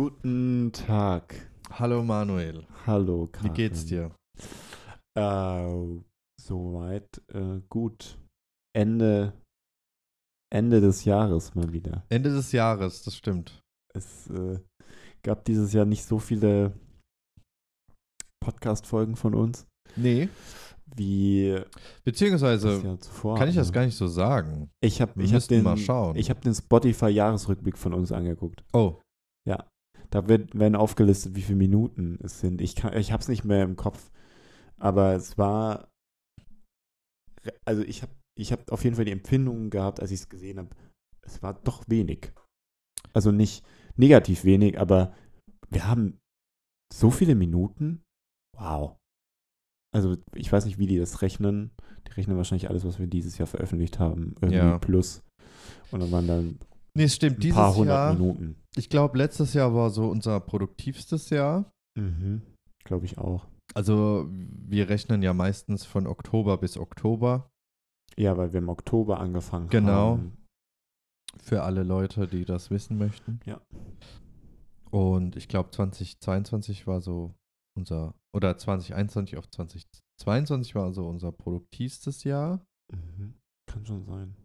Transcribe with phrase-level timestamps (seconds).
[0.00, 1.48] Guten Tag.
[1.70, 2.66] Hallo Manuel.
[2.86, 4.14] Hallo, Wie geht's dir?
[5.18, 6.02] Äh,
[6.38, 8.18] soweit äh, gut.
[8.74, 9.32] Ende,
[10.52, 12.04] Ende des Jahres mal wieder.
[12.10, 13.62] Ende des Jahres, das stimmt.
[13.94, 14.58] Es äh,
[15.24, 16.74] gab dieses Jahr nicht so viele
[18.44, 20.28] Podcast-Folgen von uns Nee.
[20.94, 21.58] wie
[22.04, 23.38] Beziehungsweise zuvor.
[23.38, 24.68] kann ich das gar nicht so sagen.
[24.82, 26.16] Ich habe ich hab den, mal schauen.
[26.16, 28.62] Ich habe den Spotify-Jahresrückblick von uns angeguckt.
[28.74, 29.00] Oh,
[30.10, 32.60] Da wird, werden aufgelistet, wie viele Minuten es sind.
[32.60, 34.10] Ich, kann- ich habe es nicht mehr im Kopf.
[34.78, 35.88] Aber es war.
[37.64, 40.58] Also, ich habe ich hab auf jeden Fall die Empfindung gehabt, als ich es gesehen
[40.58, 40.70] habe,
[41.22, 42.32] es war doch wenig.
[43.12, 43.64] Also nicht
[43.96, 45.14] negativ wenig, aber
[45.70, 46.18] wir haben
[46.92, 48.02] so viele Minuten.
[48.56, 48.96] Wow.
[49.94, 51.70] Also, ich weiß nicht, wie die das rechnen.
[52.06, 54.78] Die rechnen wahrscheinlich alles, was wir dieses Jahr veröffentlicht haben, irgendwie Ja.
[54.78, 55.22] plus.
[55.90, 56.58] Und dann waren dann
[56.96, 57.36] nee, es stimmt.
[57.38, 58.56] ein Dieses paar hundert Jahr, Minuten.
[58.76, 61.70] ich glaube, letztes Jahr war so unser produktivstes Jahr.
[61.98, 62.42] Mhm.
[62.84, 63.46] Glaube ich auch.
[63.74, 67.50] Also wir rechnen ja meistens von Oktober bis Oktober.
[68.16, 70.12] Ja, weil wir im Oktober angefangen Genau.
[70.18, 70.36] haben.
[71.42, 73.40] Für alle Leute, die das wissen möchten.
[73.44, 73.60] Ja.
[74.90, 77.34] Und ich glaube, 2022 war so
[77.76, 82.64] unser, oder 2021 auf 2022 war so unser produktivstes Jahr.
[82.90, 83.34] Mhm.
[83.66, 84.36] Kann schon sein.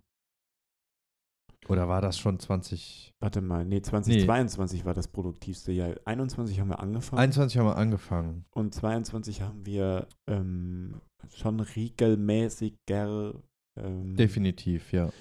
[1.72, 3.14] Oder war das schon 20?
[3.22, 5.96] Warte mal, nee, 2022 war das produktivste Jahr.
[6.04, 8.44] 21 haben wir angefangen 21 haben wir angefangen.
[8.54, 11.00] und 22 haben wir ähm,
[11.34, 13.36] schon regelmäßiger
[13.80, 15.12] ähm, Definitiv, ja.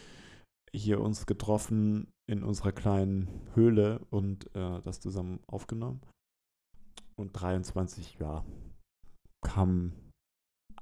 [0.73, 6.01] hier uns getroffen in unserer kleinen Höhle und äh, das zusammen aufgenommen.
[7.15, 8.45] Und 23, ja,
[9.41, 9.93] kamen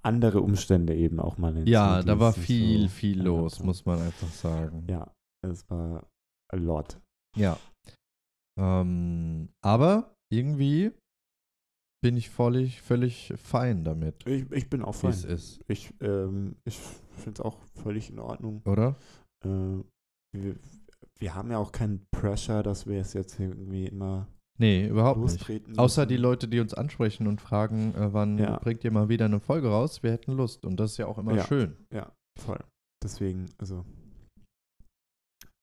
[0.03, 1.71] andere Umstände eben auch mal hinzu.
[1.71, 4.87] Ja, da war viel, viel los, muss man einfach sagen.
[4.89, 5.11] Ja,
[5.43, 6.07] es war
[6.53, 7.01] a lot.
[7.37, 7.59] Ja.
[8.59, 10.93] Ähm, aber irgendwie
[12.03, 15.11] bin ich völlig, völlig fein damit, Ich, ich bin auch wie fein.
[15.11, 18.63] es ist, Ich, ähm, ich finde es auch völlig in Ordnung.
[18.65, 18.97] oder?
[19.45, 19.83] Äh,
[20.33, 20.57] wir,
[21.19, 24.29] wir haben ja auch keinen Pressure, dass wir es jetzt irgendwie immer
[24.61, 25.79] Nee, überhaupt nicht.
[25.79, 26.17] Außer die.
[26.17, 28.59] Leute, die uns ansprechen und fragen, äh, wann Ja.
[28.59, 30.03] bringt ihr mal wieder eine Folge raus?
[30.03, 30.67] Wir hätten Lust.
[30.67, 31.45] Und das ist ja auch immer Ja.
[31.47, 31.77] schön.
[31.93, 32.59] Ja, voll.
[33.01, 33.85] Deswegen, also.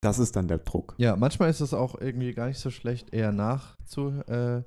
[0.05, 0.93] Das ist dann der Druck.
[0.97, 4.63] Ja, manchmal ist es auch irgendwie gar nicht so schlecht, eher nachzu, äh,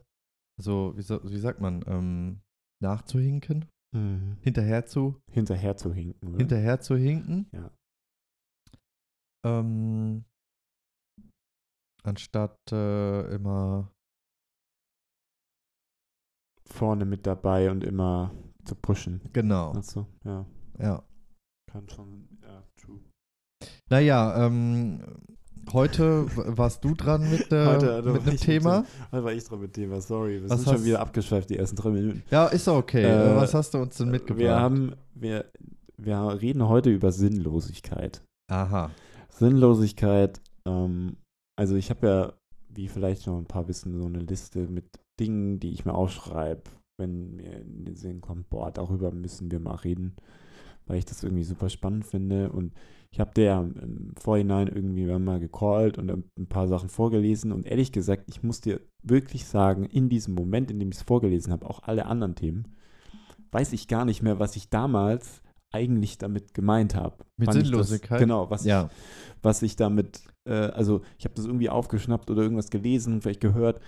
[0.61, 2.41] so, wie, so, wie sagt man, ähm,
[2.83, 4.37] nachzuhinken, Mhm.
[4.43, 6.29] hinterher zu, Hinterher zu hinken.
[6.29, 6.39] Oder?
[6.39, 7.49] hinterher zu hinken.
[7.53, 7.71] Ja.
[9.47, 10.25] Ähm,
[12.03, 13.91] anstatt äh, immer,
[16.67, 18.35] Vorne mit dabei und immer
[18.65, 19.23] zu pushen.
[19.33, 20.45] genau, Achso, ja.
[20.79, 21.03] ja.
[21.71, 23.01] Kann schon, ja, true.
[23.91, 25.01] Naja, ähm,
[25.73, 28.85] heute warst du dran mit, äh, Heute, also mit einem Thema.
[29.11, 30.43] Heute war ich dran mit Thema, sorry.
[30.43, 32.23] Wir Was sind schon wieder abgeschweift, die ersten drei Minuten.
[32.31, 33.05] Ja, ist okay.
[33.05, 34.41] Äh, Was hast du uns denn mitgebracht?
[34.41, 35.47] Wir haben, wir,
[35.97, 38.23] wir reden heute über Sinnlosigkeit.
[38.51, 38.91] Aha.
[39.31, 41.17] Sinnlosigkeit, ähm,
[41.57, 42.33] also ich habe ja,
[42.69, 44.85] wie vielleicht noch ein paar wissen, so eine Liste mit
[45.19, 46.63] Dingen, die ich mir aufschreibe,
[46.99, 50.15] wenn mir in den Sinn kommt, boah, darüber müssen wir mal reden,
[50.87, 52.73] weil ich das irgendwie super spannend finde und
[53.11, 57.67] ich habe dir ja im Vorhinein irgendwie mal gecallt und ein paar Sachen vorgelesen und
[57.67, 61.53] ehrlich gesagt, ich muss dir wirklich sagen, in diesem Moment, in dem ich es vorgelesen
[61.53, 62.77] habe, auch alle anderen Themen,
[63.51, 67.25] weiß ich gar nicht mehr, was ich damals eigentlich damit gemeint habe.
[67.37, 68.21] Mit ich das- Sinnlosigkeit?
[68.21, 68.89] Genau, was ich Ja.
[69.43, 73.81] was ich damit, äh, also ich habe das irgendwie aufgeschnappt oder irgendwas gelesen, vielleicht gehört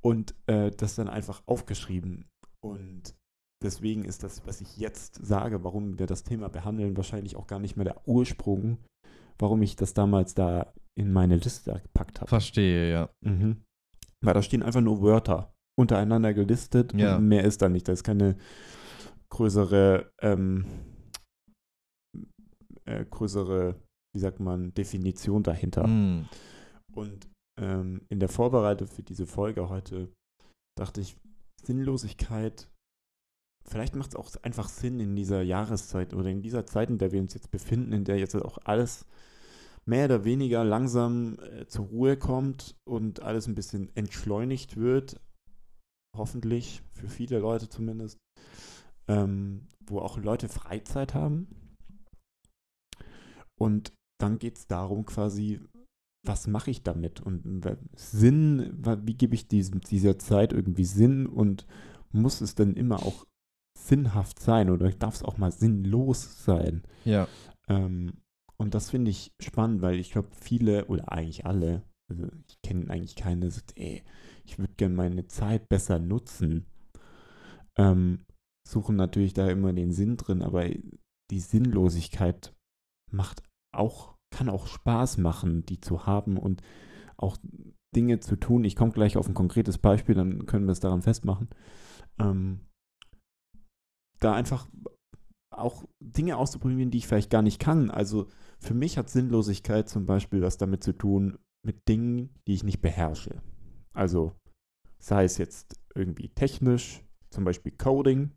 [0.00, 2.26] und äh, das dann einfach aufgeschrieben.
[2.60, 3.14] Und
[3.62, 7.58] deswegen ist das, was ich jetzt sage, warum wir das Thema behandeln, wahrscheinlich auch gar
[7.58, 8.78] nicht mehr der Ursprung,
[9.38, 12.28] warum ich das damals da in meine Liste gepackt habe.
[12.28, 13.10] Verstehe, ja.
[13.24, 13.62] Mhm.
[14.24, 17.16] Weil da stehen einfach nur Wörter untereinander gelistet Ja.
[17.16, 17.88] und mehr ist da nicht.
[17.88, 18.36] Da ist keine
[19.30, 20.66] größere, ähm,
[22.84, 23.80] äh, größere,
[24.14, 25.86] wie sagt man, Definition dahinter.
[25.86, 26.28] Mm.
[26.92, 30.12] Und ähm, in der Vorbereitung für diese Folge heute
[30.78, 31.16] dachte ich,
[31.64, 32.68] Sinnlosigkeit,
[33.64, 37.12] vielleicht macht es auch einfach Sinn in dieser Jahreszeit oder in dieser Zeit, in der
[37.12, 39.06] wir uns jetzt befinden, in der jetzt auch alles
[39.84, 45.20] mehr oder weniger langsam äh, zur Ruhe kommt und alles ein bisschen entschleunigt wird,
[46.16, 48.18] hoffentlich, für viele Leute zumindest,
[49.08, 51.48] ähm, wo auch Leute Freizeit haben.
[53.60, 55.60] Und dann geht es darum quasi,
[56.24, 57.20] was mache ich damit?
[57.20, 58.72] Und w- Sinn,
[59.04, 61.66] wie gebe ich diesem, dieser Zeit irgendwie Sinn und
[62.12, 63.26] muss es dann immer auch
[63.86, 66.82] sinnhaft sein oder darf es auch mal sinnlos sein?
[67.04, 67.28] Ja.
[67.68, 68.14] Ähm,
[68.56, 71.82] und das finde ich spannend, weil ich glaube, viele oder eigentlich alle
[72.12, 74.02] also ich kenne eigentlich keine, so, ey,
[74.44, 76.66] ich würde gerne meine Zeit besser nutzen.
[77.76, 78.26] Ähm,
[78.68, 80.68] suchen natürlich da immer den Sinn drin, aber
[81.30, 82.54] die Sinnlosigkeit
[83.10, 83.42] macht
[83.74, 86.62] auch, kann auch Spaß machen, die zu haben und
[87.16, 87.38] auch
[87.94, 88.64] Dinge zu tun.
[88.64, 91.48] Ich komme gleich auf ein konkretes Beispiel, dann können wir es daran festmachen.
[92.18, 92.60] Ähm,
[94.24, 94.66] da einfach
[95.50, 97.90] auch Dinge auszuprobieren, die ich vielleicht gar nicht kann.
[97.90, 98.28] Also
[98.58, 102.80] für mich hat Sinnlosigkeit zum Beispiel was damit zu tun, mit Dingen, die ich nicht
[102.80, 103.42] beherrsche.
[103.92, 104.34] Also
[104.98, 108.32] sei es jetzt irgendwie technisch, zum Beispiel Coding.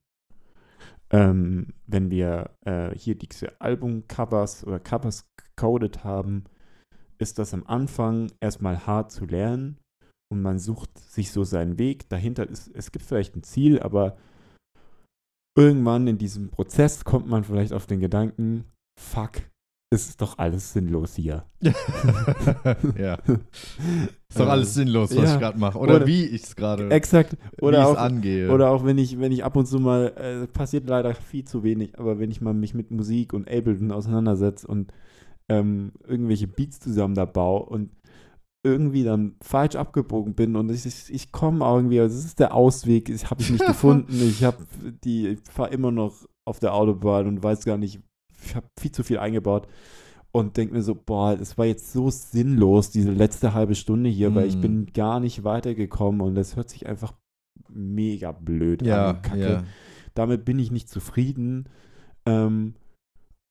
[1.12, 6.46] Ähm, wenn wir äh, hier diese Albumcovers oder Covers gecoded haben,
[7.18, 9.78] ist das am Anfang erstmal hart zu lernen
[10.32, 12.10] und man sucht sich so seinen Weg.
[12.10, 14.18] Dahinter ist, es gibt vielleicht ein Ziel, aber
[15.56, 18.66] irgendwann in diesem Prozess kommt man vielleicht auf den Gedanken,
[19.00, 19.42] fuck,
[19.92, 21.46] ist doch alles sinnlos hier.
[22.98, 23.18] ja.
[24.30, 25.34] Ist doch alles sinnlos, was ja.
[25.34, 25.78] ich gerade mache.
[25.78, 27.38] Oder, oder, wie ich es gerade Exakt.
[27.62, 28.52] Oder auch, angehe.
[28.52, 31.64] Oder auch wenn ich, wenn ich ab und zu mal, äh, passiert leider viel zu
[31.64, 34.92] wenig, aber wenn ich mal mich mit Musik und Ableton auseinandersetze und
[35.48, 37.92] ähm, irgendwelche Beats zusammen da baue und
[38.66, 42.56] irgendwie dann falsch abgebogen bin und ich, ich, ich komme irgendwie, also das ist der
[42.56, 44.66] Ausweg, ich habe ich nicht gefunden, ich habe
[45.04, 48.00] die, ich fahre immer noch auf der Autobahn und weiß gar nicht,
[48.44, 49.68] ich habe viel zu viel eingebaut
[50.32, 54.32] und denke mir so, boah, das war jetzt so sinnlos, diese letzte halbe Stunde hier,
[54.32, 54.36] mm.
[54.36, 54.62] weil ich mhm.
[54.62, 57.14] bin gar nicht weitergekommen und das hört sich einfach
[57.70, 59.22] mega blöd ja, an.
[59.22, 59.40] Kacke.
[59.40, 59.64] Ja.
[60.16, 61.70] Damit bin ich nicht zufrieden.
[62.26, 62.74] Ähm,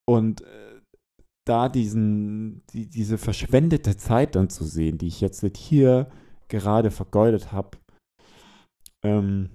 [0.07, 0.74] und äh,
[1.47, 6.11] da diesen, die, diese verschwendete Zeit dann zu sehen, die ich jetzt hier
[6.49, 7.79] gerade vergeudet habe,
[9.05, 9.51] ähm,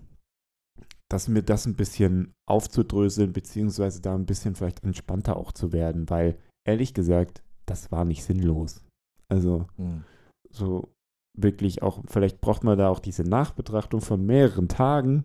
[1.09, 6.09] dass mir das ein bisschen aufzudröseln, beziehungsweise da ein bisschen vielleicht entspannter auch zu werden,
[6.09, 6.37] weil
[6.67, 8.85] ehrlich gesagt, das war nicht sinnlos.
[9.27, 10.03] Also, mhm.
[10.51, 10.93] so
[11.37, 15.23] wirklich auch, vielleicht braucht man da auch diese Nachbetrachtung von mehreren Tagen,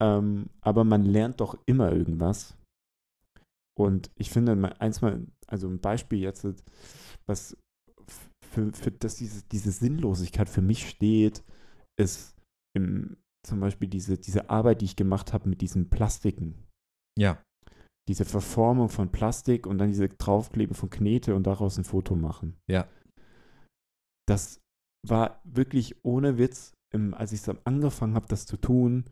[0.00, 2.56] ähm, aber man lernt doch immer irgendwas.
[3.78, 6.46] Und ich finde, eins mal, also ein Beispiel jetzt,
[7.26, 7.56] was
[8.52, 11.44] für, für das diese, diese Sinnlosigkeit für mich steht,
[11.98, 12.34] ist
[12.76, 13.16] im,
[13.46, 16.66] zum Beispiel diese, diese Arbeit, die ich gemacht habe mit diesen Plastiken.
[17.18, 17.42] Ja.
[18.08, 22.56] Diese Verformung von Plastik und dann diese Draufklebe von Knete und daraus ein Foto machen.
[22.68, 22.88] Ja.
[24.26, 24.60] Das
[25.06, 29.04] war wirklich ohne Witz, im, als ich angefangen habe, das zu tun,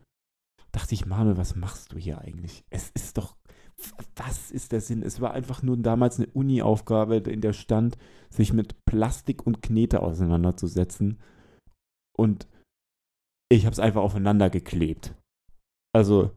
[0.71, 2.63] dachte ich, Manuel, was machst du hier eigentlich?
[2.69, 3.35] Es ist doch
[4.15, 5.03] was ist der Sinn?
[5.03, 7.97] Es war einfach nur damals eine Uni-Aufgabe, in der stand,
[8.29, 11.19] sich mit Plastik und Knete auseinanderzusetzen.
[12.17, 12.47] Und
[13.49, 15.13] ich habe es einfach aufeinander geklebt.
[15.93, 16.31] Also,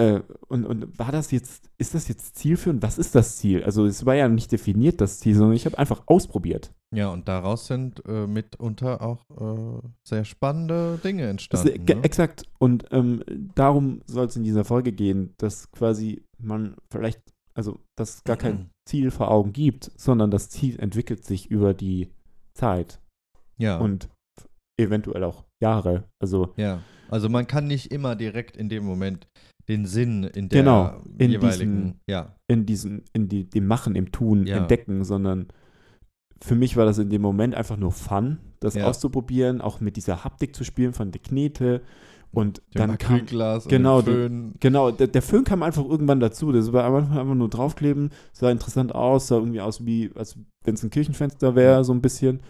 [0.00, 2.82] äh, und, und war das jetzt, ist das jetzt zielführend?
[2.82, 3.62] Was ist das Ziel?
[3.64, 6.72] Also, es war ja nicht definiert, das Ziel, sondern ich habe einfach ausprobiert.
[6.94, 11.84] Ja, und daraus sind äh, mitunter auch äh, sehr spannende Dinge entstanden.
[11.98, 12.02] ne?
[12.02, 12.44] Exakt.
[12.58, 13.22] Und ähm,
[13.54, 17.20] darum soll es in dieser Folge gehen, dass quasi man vielleicht,
[17.54, 18.70] also dass es gar kein mhm.
[18.88, 22.08] Ziel vor Augen gibt, sondern das Ziel entwickelt sich über die
[22.54, 23.00] Zeit.
[23.58, 23.78] Ja.
[23.78, 24.08] Und
[24.78, 26.04] eventuell auch Jahre.
[26.18, 26.80] Also, ja.
[27.08, 29.28] Also man kann nicht immer direkt in dem Moment
[29.68, 32.34] den Sinn in der genau, in jeweiligen, diesen, ja.
[32.48, 34.56] in diesem, in die, dem Machen, im Tun ja.
[34.58, 35.48] entdecken, sondern
[36.42, 38.86] für mich war das in dem Moment einfach nur Fun, das ja.
[38.86, 41.82] auszuprobieren, auch mit dieser Haptik zu spielen von der Knete.
[42.32, 43.26] Und Dem dann kam
[43.66, 44.54] genau, Föhn.
[44.60, 46.52] genau, der, der, Föhn kam einfach irgendwann dazu.
[46.52, 50.74] Das war einfach, einfach nur draufkleben, sah interessant aus, sah irgendwie aus wie, als wenn
[50.74, 52.40] es ein Kirchenfenster wäre, so ein bisschen.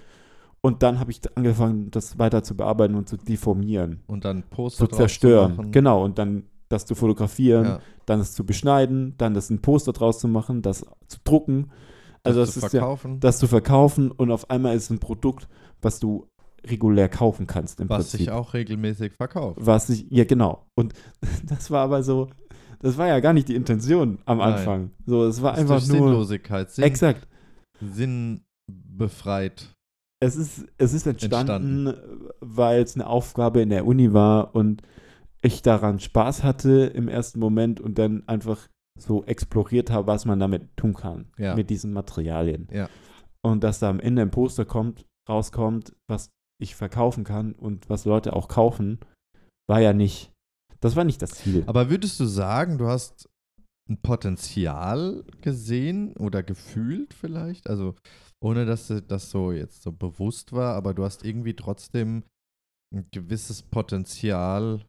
[0.63, 4.03] Und dann habe ich angefangen, das weiter zu bearbeiten und zu deformieren.
[4.07, 5.57] Und dann Poster zu zerstören.
[5.57, 7.81] Zu genau, und dann das zu fotografieren, ja.
[8.07, 11.71] dann es zu beschneiden, dann das ein Poster draus zu machen, das zu drucken
[12.23, 13.13] also das, das ist verkaufen.
[13.13, 15.49] ja, das zu verkaufen und auf einmal ist es ein Produkt,
[15.81, 16.27] was du
[16.67, 18.21] regulär kaufen kannst im was Prinzip.
[18.21, 19.59] sich auch regelmäßig verkauft.
[19.61, 20.67] Was sich, ja genau.
[20.75, 20.93] Und
[21.45, 22.29] das war aber so,
[22.81, 24.53] das war ja gar nicht die Intention am Nein.
[24.53, 24.91] Anfang.
[25.07, 27.27] So, es war das einfach nur Sinnlosigkeit, Sinn, exakt.
[27.81, 29.75] Sinn befreit.
[30.23, 32.29] Es ist, es ist entstanden, entstanden.
[32.41, 34.83] weil es eine Aufgabe in der Uni war und
[35.43, 40.39] ich daran Spaß hatte im ersten Moment und dann einfach so exploriert habe, was man
[40.39, 41.55] damit tun kann, ja.
[41.55, 42.69] mit diesen Materialien.
[42.71, 42.89] Ja.
[43.43, 48.05] Und dass da am Ende ein Poster kommt, rauskommt, was ich verkaufen kann und was
[48.05, 48.99] Leute auch kaufen,
[49.67, 50.33] war ja nicht,
[50.81, 51.65] das war nicht das Ziel.
[51.67, 53.31] Aber würdest du sagen, du hast
[53.89, 57.71] ein Potenzial gesehen oder gefühlt vielleicht?
[57.71, 57.95] Also
[58.43, 62.25] ohne dass das so jetzt so bewusst war, aber du hast irgendwie trotzdem
[62.95, 64.85] ein gewisses Potenzial.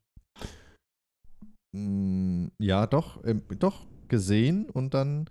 [1.73, 5.29] Mh, hm, ja, doch, äh, doch gesehen und dann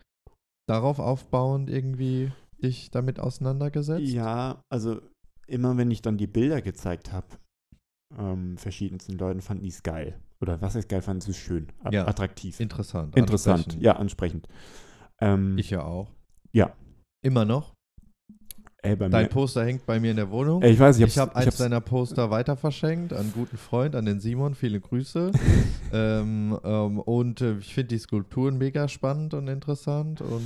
[0.69, 2.33] darauf aufbauend irgendwie.
[2.63, 4.13] dich damit auseinandergesetzt?
[4.13, 5.01] Ja, also
[5.47, 7.27] immer wenn ich dann die Bilder gezeigt habe,
[8.19, 10.21] ähm, verschiedensten Leuten fanden die es geil.
[10.41, 12.07] Oder was ist geil, fanden sie es schön, Ja.
[12.07, 12.61] attraktiv.
[12.61, 13.17] Interessant.
[13.17, 13.83] Interessant, ansprechend.
[13.83, 14.49] ja, ansprechend.
[15.21, 16.13] Ähm, Ich ja auch.
[16.53, 16.75] Ja.
[17.23, 17.75] Immer noch.
[18.83, 20.63] Ey, Dein Poster hängt bei mir in der Wohnung.
[20.63, 23.95] ey, ich weiß, ich Ich habe eins deiner Poster weiter verschenkt an einen guten Freund,
[23.97, 24.55] an den Simon.
[24.55, 25.33] Viele Grüße.
[25.93, 30.21] ähm, ähm, und äh, ich finde die Skulpturen mega spannend und interessant.
[30.21, 30.43] Und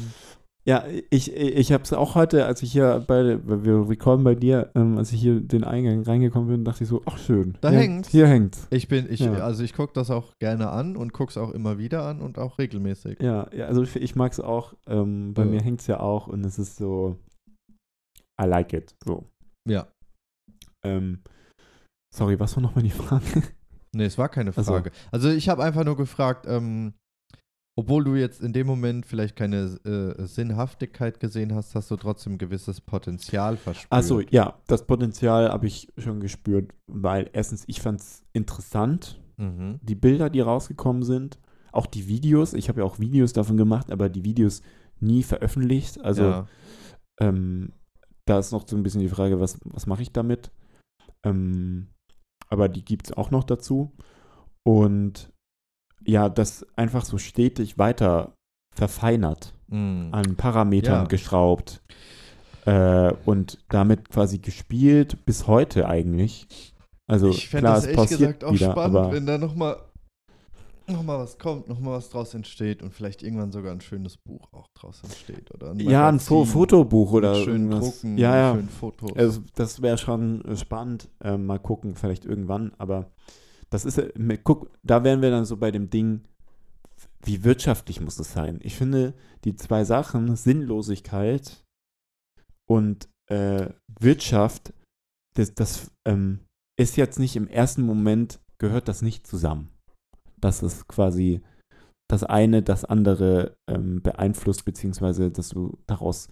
[0.66, 4.70] Ja, ich, ich habe es auch heute, als ich hier bei, wir recorden bei dir,
[4.74, 7.56] ähm, als ich hier den Eingang reingekommen bin, dachte ich so, ach schön.
[7.60, 8.08] Da hier, hängt's.
[8.08, 8.66] Hier hängt's.
[8.70, 9.32] ich bin, ich, Ja.
[9.34, 12.38] also ich gucke das auch gerne an und gucke es auch immer wieder an und
[12.38, 13.18] auch regelmäßig.
[13.20, 14.72] Ja, ja also ich, ich mag es auch.
[14.88, 15.50] Ähm, bei Ja.
[15.50, 17.16] mir hängt es ja auch und es ist so,
[18.40, 18.94] I like it.
[19.04, 19.30] So.
[19.68, 19.88] Ja.
[20.84, 21.22] Ähm,
[22.14, 23.42] sorry, was war nochmal die Frage?
[23.94, 24.52] Nee, es war keine.
[24.52, 24.90] Frage.
[25.12, 26.94] Also ich habe einfach nur gefragt, ähm,
[27.76, 32.38] obwohl du jetzt in dem Moment vielleicht keine äh, Sinnhaftigkeit gesehen hast, hast du trotzdem
[32.38, 33.92] gewisses Potenzial verspürt.
[33.92, 39.80] Achso, ja, das Potenzial habe ich schon gespürt, weil erstens, ich fand es interessant, Mhm.
[39.82, 41.40] die Bilder, die rausgekommen sind,
[41.72, 42.54] auch die Videos.
[42.54, 44.62] Ich habe ja auch Videos davon gemacht, aber die Videos
[45.00, 46.00] nie veröffentlicht.
[46.00, 46.48] Also ja.
[47.20, 47.72] ähm,
[48.26, 50.50] da ist noch so ein bisschen die Frage, was, was mache ich damit?
[51.24, 51.88] Ähm,
[52.48, 53.92] aber die gibt es auch noch dazu.
[54.66, 55.30] Und
[56.04, 58.34] ja, das einfach so stetig weiter
[58.74, 60.08] verfeinert, Mhm.
[60.12, 61.04] an Parametern Ja.
[61.04, 61.82] geschraubt
[62.66, 66.46] äh, und damit quasi gespielt bis heute eigentlich.
[67.06, 69.76] Also ich fände das es ehrlich passiert gesagt auch wieder, spannend, wenn da nochmal
[70.86, 74.52] noch mal was kommt, nochmal was draus entsteht und vielleicht irgendwann sogar ein schönes Buch
[74.52, 75.52] auch draus entsteht.
[75.54, 78.00] Oder ein ja, ein Fo Fotobuch oder schön irgendwas.
[78.00, 78.54] drucken, ja, ja.
[78.54, 79.12] schön Fotos.
[79.16, 81.08] Also, das wäre schon spannend.
[81.22, 82.72] Äh, mal gucken, vielleicht irgendwann.
[82.78, 83.10] Aber
[83.70, 86.22] das ist, äh, guck, da wären wir dann so bei dem Ding,
[87.24, 88.60] wie wirtschaftlich muss es sein?
[88.62, 89.14] Ich finde,
[89.44, 91.64] die zwei Sachen, Sinnlosigkeit
[92.68, 94.74] und äh, Wirtschaft,
[95.34, 96.40] das, das ähm,
[96.78, 99.73] ist jetzt nicht im ersten Moment, gehört das nicht zusammen.
[100.44, 101.40] Das ist quasi
[102.06, 106.28] das eine das andere ähm, beeinflusst, beziehungsweise dass du daraus,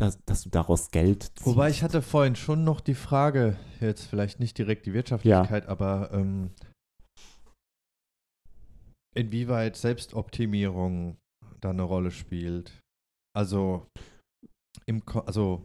[0.00, 1.44] dass, dass du daraus Geld ziehst.
[1.44, 6.08] Wobei ich hatte vorhin schon noch die Frage, jetzt vielleicht nicht direkt die Wirtschaftlichkeit, aber
[6.14, 6.52] ähm,
[9.14, 11.18] inwieweit Selbstoptimierung
[11.60, 12.80] da eine Rolle spielt.
[13.36, 13.86] Also
[14.86, 15.62] im, also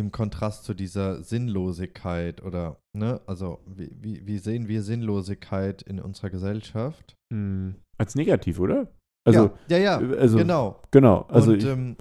[0.00, 6.00] im Kontrast zu dieser Sinnlosigkeit oder, ne, also wie, wie, wie sehen wir Sinnlosigkeit in
[6.00, 7.14] unserer Gesellschaft?
[7.32, 8.88] Hm, als negativ, oder?
[9.26, 10.82] Also, ja, ja, ja äh, also genau.
[10.90, 11.22] genau.
[11.28, 11.96] Also und ähm,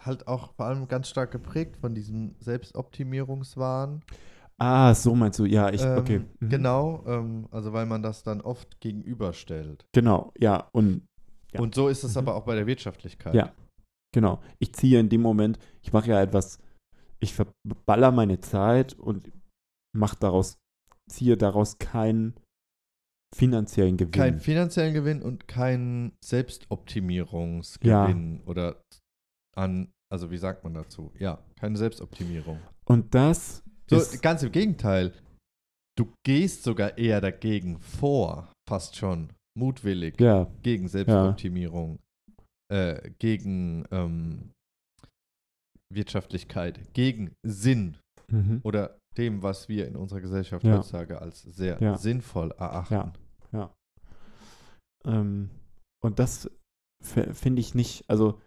[0.00, 4.02] halt auch vor allem ganz stark geprägt von diesem Selbstoptimierungswahn.
[4.58, 6.20] ah, so meinst du, ja, ich, ähm, okay.
[6.40, 6.48] mhm.
[6.48, 9.84] Genau, ähm, also weil man das dann oft gegenüberstellt.
[9.92, 11.06] Genau, ja, und
[11.52, 11.60] Ja.
[11.60, 12.18] Und so ist es Mhm.
[12.18, 13.34] aber auch bei der Wirtschaftlichkeit.
[13.34, 13.52] Ja.
[14.14, 14.40] genau.
[14.58, 16.58] Ich ziehe in dem Moment, ich mache ja etwas,
[17.20, 19.30] ich verballer meine Zeit und
[19.96, 20.58] mache daraus,
[21.10, 22.34] ziehe daraus keinen
[23.34, 24.12] finanziellen Gewinn.
[24.12, 28.80] Kein finanziellen Gewinn und kein Selbstoptimierungsgewinn oder
[29.56, 31.10] an, also wie sagt man dazu?
[31.18, 32.60] Ja, keine Selbstoptimierung.
[32.86, 35.12] und das So, ist, ganz im Gegenteil.
[35.98, 41.98] Du gehst sogar eher dagegen vor, fast schon mutwillig, ja, gegen Selbstoptimierung,
[42.70, 44.50] äh, gegen ähm,
[45.92, 47.96] Wirtschaftlichkeit, gegen Sinn
[48.28, 48.60] mhm.
[48.64, 50.76] oder dem, was wir in unserer Gesellschaft Ja.
[50.78, 51.96] heutzutage als sehr Ja.
[51.96, 53.12] sinnvoll erachten.
[55.04, 55.50] Ähm,
[56.02, 56.50] und das
[57.00, 58.40] finde ich nicht, also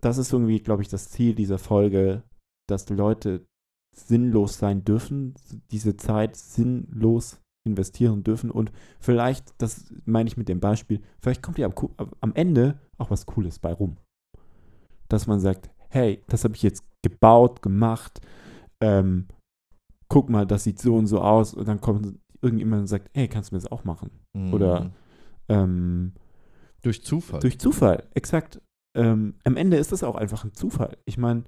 [0.00, 2.22] das ist irgendwie, glaube ich, das Ziel dieser Folge,
[2.68, 3.46] dass die Leute
[3.94, 5.34] sinnlos sein dürfen,
[5.70, 11.58] diese Zeit sinnlos investieren dürfen und vielleicht, das meine ich mit dem Beispiel, vielleicht kommt
[11.58, 13.98] ja am, am Ende auch was Cooles bei rum.
[15.08, 18.20] Dass man sagt, hey, das habe ich jetzt gebaut, gemacht,
[18.80, 19.26] ähm,
[20.08, 23.28] guck mal, das sieht so und so aus und dann kommt irgendjemand und sagt, hey,
[23.28, 24.10] kannst du mir das auch machen?
[24.52, 24.90] Oder- Mhm.
[25.48, 26.12] Ähm,
[26.82, 27.40] durch Zufall.
[27.40, 28.60] durch Zufall, exakt.
[28.96, 30.96] Ähm, am Ende ist es auch einfach ein Zufall.
[31.04, 31.44] Ich meine,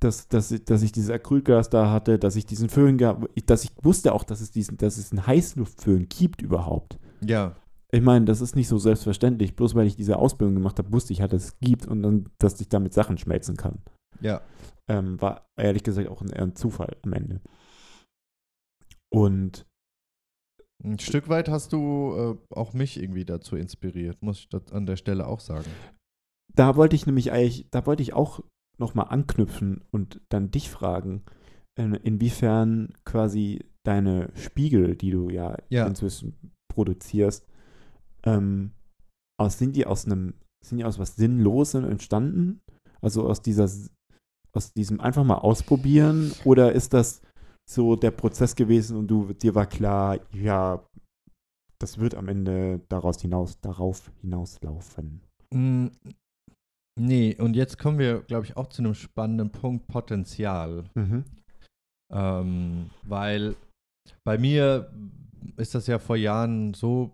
[0.00, 3.64] dass, dass, ich- dass ich dieses Acrylgas da hatte, dass ich diesen Föhn gab, dass
[3.64, 6.98] ich wusste auch, dass es diesen, dass es einen Heißluftföhn gibt überhaupt.
[7.22, 7.54] ja,
[7.92, 9.56] Ich meine, das ist nicht so selbstverständlich.
[9.56, 12.28] Bloß weil ich diese Ausbildung gemacht habe, wusste ich halt, dass es gibt und dann,
[12.38, 13.78] dass ich damit Sachen schmelzen kann.
[14.20, 14.40] ja.
[14.88, 17.40] Ähm, war ehrlich gesagt auch ein, ein Zufall am Ende.
[19.12, 19.66] Und
[20.82, 24.86] Ein Stück weit hast du äh, auch mich irgendwie dazu inspiriert, muss ich das an
[24.86, 25.70] der Stelle auch sagen.
[26.54, 28.40] da wollte ich nämlich eigentlich, da wollte ich auch
[28.78, 31.22] nochmal anknüpfen und dann dich fragen,
[31.78, 35.86] in, inwiefern quasi deine Spiegel, die du ja, Ja.
[35.86, 37.46] inzwischen produzierst,
[38.24, 38.72] ähm,
[39.38, 42.60] aus, sind die aus einem sind ja aus was Sinnlosem entstanden?
[43.00, 43.68] Also aus dieser,
[44.52, 46.32] aus diesem einfach mal ausprobieren?
[46.44, 47.22] Oder ist das
[47.68, 50.86] so der Prozess gewesen und du, dir war klar, ja,
[51.78, 55.22] das wird am Ende daraus hinaus, darauf hinauslaufen?
[55.50, 55.86] Mm,
[57.00, 60.84] Nee, und jetzt kommen wir, glaube ich, auch zu einem spannenden Punkt, Potenzial.
[60.94, 61.24] Mhm.
[62.12, 63.56] Ähm, weil
[64.22, 64.92] bei mir
[65.56, 67.12] ist das ja vor Jahren so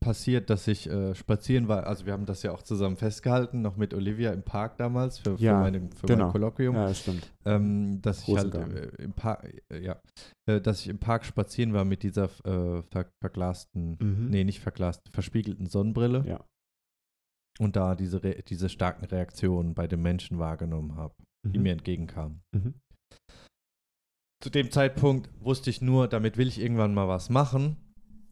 [0.00, 1.86] passiert, dass ich äh, spazieren war.
[1.86, 5.34] Also wir haben das ja auch zusammen festgehalten, noch mit Olivia im Park damals für,
[5.36, 6.24] Ja, für, meine, für genau.
[6.24, 6.74] mein Kolloquium.
[6.74, 7.30] Ja, das stimmt.
[7.44, 10.00] Ähm, dass ich halt äh, im Park, äh, ja,
[10.48, 14.28] äh, dass ich im Park spazieren war mit dieser äh, ver verglasten, Mhm.
[14.30, 16.44] nee, nicht verglasten, verspiegelten Sonnenbrille Ja.
[17.58, 21.14] und da diese, Re diese starken Reaktionen bei den Menschen wahrgenommen habe,
[21.46, 21.62] die Mhm.
[21.62, 22.40] mir entgegenkamen.
[22.54, 22.74] Mhm.
[24.44, 27.78] Zu dem Zeitpunkt wusste ich nur, damit will ich irgendwann mal was machen,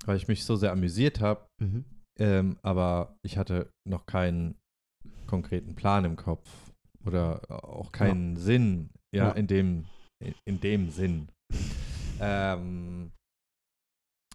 [0.05, 1.87] weil ich mich so sehr amüsiert habe, Mhm.
[2.19, 4.57] ähm, aber ich hatte noch keinen
[5.27, 6.47] konkreten Plan im Kopf
[7.07, 9.31] oder auch keinen Sinn, ja, Ja.
[9.33, 9.87] in dem
[10.45, 11.29] in dem Sinn.
[12.21, 13.11] ähm,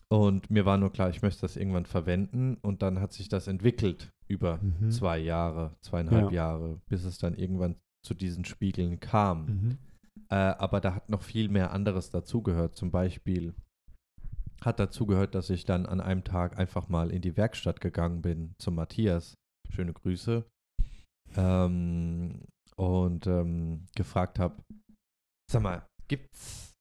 [0.10, 3.46] und mir war nur klar, ich möchte das irgendwann verwenden und dann hat sich das
[3.48, 4.89] entwickelt über Mhm.
[4.89, 6.38] zwei Jahre, zweieinhalb Ja.
[6.38, 9.46] Jahre, bis es dann irgendwann zu diesen Spiegeln kam.
[9.46, 9.77] Mhm.
[10.29, 12.75] Äh, aber da hat noch viel mehr anderes dazugehört.
[12.75, 13.53] Zum Beispiel
[14.62, 18.53] hat dazugehört, dass ich dann an einem Tag einfach mal in die Werkstatt gegangen bin
[18.59, 19.36] zum Matthias.
[19.69, 20.45] Schöne Grüße.
[21.36, 22.41] Ähm,
[22.75, 24.62] und ähm, gefragt habe,
[25.51, 26.74] sag mal, gibt's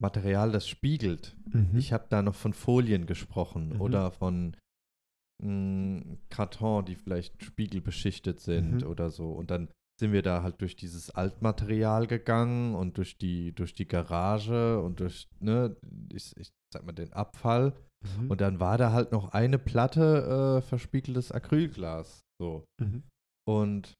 [0.00, 1.36] Material, das spiegelt?
[1.52, 1.76] Mhm.
[1.76, 3.80] Ich habe da noch von Folien gesprochen Mhm.
[3.80, 4.56] oder von
[5.42, 8.86] mh, Karton, die vielleicht spiegelbeschichtet sind Mhm.
[8.88, 9.30] oder so.
[9.32, 9.68] Und dann
[10.00, 15.00] sind wir da halt durch dieses Altmaterial gegangen und durch die, durch die Garage und
[15.00, 15.76] durch, ne,
[16.12, 17.74] ich, ich sag mal, den Abfall.
[18.04, 18.30] Mhm.
[18.30, 22.20] Und dann war da halt noch eine Platte äh, verspiegeltes Acrylglas.
[22.40, 22.64] So.
[22.80, 23.02] Mhm.
[23.46, 23.94] Und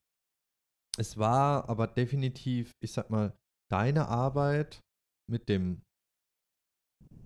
[0.97, 3.37] es war aber definitiv, ich sag mal,
[3.71, 4.81] deine Arbeit
[5.29, 5.83] mit dem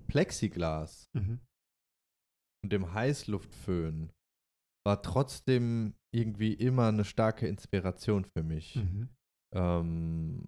[0.09, 1.41] Plexiglas Mhm.
[2.63, 4.11] und dem Heißluftföhn
[4.87, 8.77] war trotzdem irgendwie immer eine starke Inspiration für mich.
[8.77, 9.09] Mhm.
[9.55, 10.47] Ähm,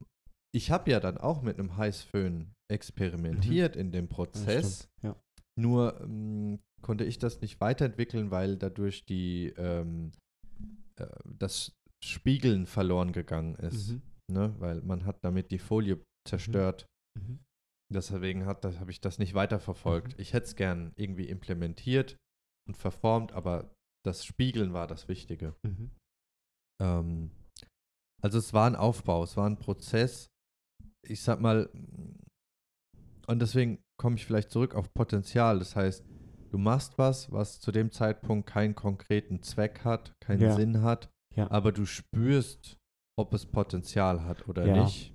[0.55, 4.89] ich habe ja dann auch mit einem Heißföhn experimentiert in dem Prozess.
[5.03, 5.17] Ja.
[5.59, 10.13] Nur ähm, konnte ich das nicht weiterentwickeln, weil dadurch die ähm,
[10.97, 11.73] äh, das
[12.05, 13.93] Spiegeln verloren gegangen ist.
[13.93, 14.03] Mhm.
[14.31, 14.55] Ne?
[14.59, 16.87] Weil man hat damit die Folie zerstört.
[17.19, 17.41] Mhm.
[17.93, 20.15] Deswegen hat, das, habe ich das nicht weiterverfolgt.
[20.15, 20.21] Mhm.
[20.21, 22.17] Ich hätte es gern irgendwie implementiert
[22.67, 23.74] und verformt, aber
[24.05, 25.55] das Spiegeln war das Wichtige.
[25.63, 25.91] Mhm.
[26.83, 27.31] Ähm,
[28.23, 30.29] also es war ein Aufbau, es war ein Prozess.
[31.07, 31.69] Ich sag mal,
[33.27, 35.59] und deswegen komme ich vielleicht zurück auf Potenzial.
[35.59, 36.05] Das heißt,
[36.51, 40.55] du machst was, was zu dem Zeitpunkt keinen konkreten Zweck hat, keinen Ja.
[40.55, 41.51] Sinn hat, Ja.
[41.51, 42.79] aber du spürst,
[43.19, 44.85] ob es Potenzial hat oder Ja.
[44.85, 45.13] nicht.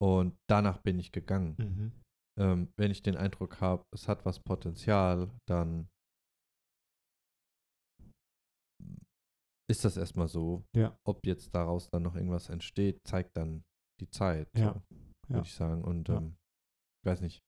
[0.00, 1.56] Und danach bin ich gegangen.
[1.58, 1.92] Mhm.
[2.38, 5.88] Ähm, wenn ich den Eindruck habe, es hat was Potenzial, dann
[9.68, 10.64] ist das erstmal so.
[10.74, 10.96] Ja.
[11.04, 13.64] Ob jetzt daraus dann noch irgendwas entsteht, zeigt dann
[14.00, 14.72] die Zeit, Ja.
[14.74, 14.80] so,
[15.28, 15.34] Ja.
[15.36, 15.82] würde ich sagen.
[15.84, 16.18] Und Ja.
[16.18, 16.36] ähm,
[17.02, 17.40] ich weiß nicht,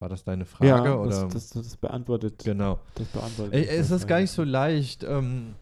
[0.00, 0.68] war das deine Frage?
[0.88, 1.28] Ja, oder?
[1.28, 2.38] das, das, das beantwortet.
[2.42, 2.80] genau.
[2.94, 5.54] Das beantwortet Ey, es ist gar nicht so leicht, ähm,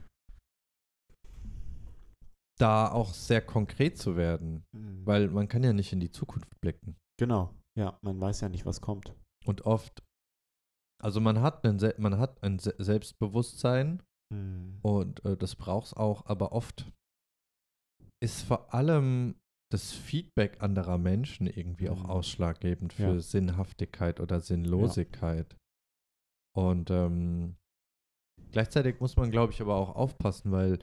[2.61, 5.07] da auch sehr konkret zu werden, Mhm.
[5.07, 6.97] weil man kann ja nicht in die Zukunft blicken.
[7.19, 9.13] Genau, ja, man weiß ja nicht, was kommt.
[9.45, 10.03] Und oft,
[11.03, 14.03] also man hat, einen, man hat ein Se Selbstbewusstsein
[14.35, 14.79] Mhm.
[14.83, 16.91] und äh, das braucht es auch, aber oft
[18.23, 19.37] ist vor allem
[19.71, 22.11] das Feedback anderer Menschen irgendwie auch Mhm.
[22.11, 23.21] ausschlaggebend für Ja.
[23.21, 25.57] Sinnhaftigkeit oder Sinnlosigkeit.
[26.57, 27.57] Und ähm,
[28.51, 30.79] gleichzeitig muss man, glaube ich, aber auch aufpassen, weil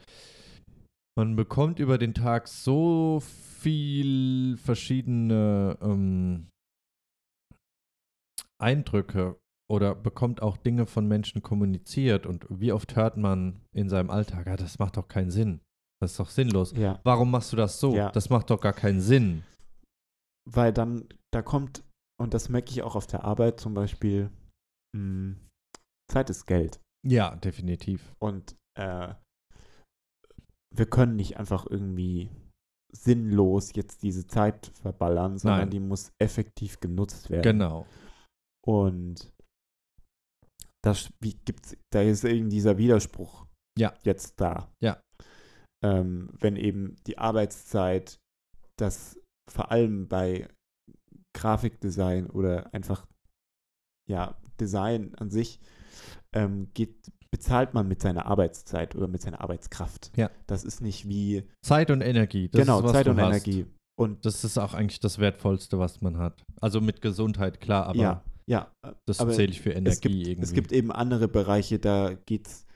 [1.18, 6.48] man bekommt über den Tag so viel verschiedene ähm,
[8.58, 14.10] Eindrücke oder bekommt auch Dinge von Menschen kommuniziert und wie oft hört man in seinem
[14.10, 15.60] Alltag, ja, das macht doch keinen Sinn.
[16.00, 16.72] Das ist doch sinnlos.
[16.76, 17.94] Ja, Warum machst du das so?
[17.94, 18.10] Ja.
[18.10, 19.42] Das macht doch gar keinen Sinn.
[20.48, 21.82] weil dann, da kommt,
[22.20, 24.30] und das merke ich auch auf der Arbeit zum Beispiel,
[24.96, 25.36] mh,
[26.12, 26.80] Zeit ist Geld.
[27.04, 28.12] Ja, definitiv.
[28.20, 29.14] Und äh,
[30.74, 32.30] wir können nicht einfach irgendwie
[32.92, 35.70] sinnlos jetzt diese Zeit verballern, sondern Nein.
[35.70, 37.42] die muss effektiv genutzt werden.
[37.42, 37.86] Genau.
[38.64, 39.32] Und
[40.86, 43.46] das gibt's, da ist eben dieser Widerspruch
[43.76, 43.92] Ja.
[44.04, 44.72] jetzt da.
[44.80, 45.00] Ja.
[45.84, 48.18] Ähm, wenn eben die Arbeitszeit,
[48.78, 49.18] das
[49.50, 50.48] vor allem bei
[51.36, 53.06] Grafikdesign oder einfach
[54.08, 55.60] ja, Design an sich,
[56.34, 56.94] ähm, geht
[57.32, 60.12] bezahlt man mit seiner Arbeitszeit oder mit seiner Arbeitskraft.
[60.16, 60.30] Ja.
[60.46, 62.48] Das ist nicht wie, Zeit und Energie.
[62.48, 63.26] Das genau, ist, Zeit und hast.
[63.26, 63.66] Energie.
[63.98, 66.44] Und Das ist auch eigentlich das Wertvollste, was man hat.
[66.60, 68.72] Also mit Gesundheit, klar, aber ja, ja.
[69.06, 70.42] das aber zähle ich für Energie es gibt, irgendwie.
[70.42, 72.66] Es gibt eben andere Bereiche, da geht's,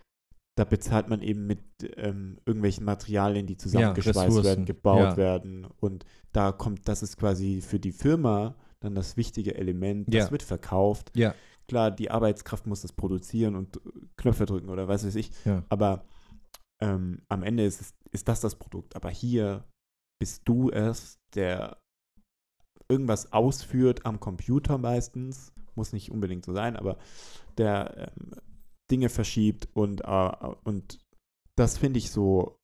[0.56, 1.60] da bezahlt man eben mit
[1.96, 5.16] ähm, irgendwelchen Materialien, die zusammengeschweißt Ressourcen, werden, gebaut ja.
[5.16, 5.66] werden.
[5.80, 10.30] Und da kommt, das ist quasi für die Firma dann das wichtige Element, das Ja.
[10.30, 11.12] wird verkauft.
[11.14, 11.34] Ja.
[11.68, 13.80] Klar, die Arbeitskraft muss das produzieren und äh,
[14.16, 15.30] Knöpfe drücken oder was weiß ich.
[15.44, 15.64] Ja.
[15.68, 16.04] Aber
[16.82, 18.96] ähm, am Ende ist, es, ist das das Produkt.
[18.96, 19.64] Aber hier
[20.18, 21.78] bist du es, der
[22.88, 26.98] irgendwas ausführt am Computer meistens, muss nicht unbedingt so sein, aber
[27.56, 28.32] der ähm,
[28.90, 30.30] Dinge verschiebt und, äh,
[30.64, 30.98] und
[31.56, 32.58] das finde ich so,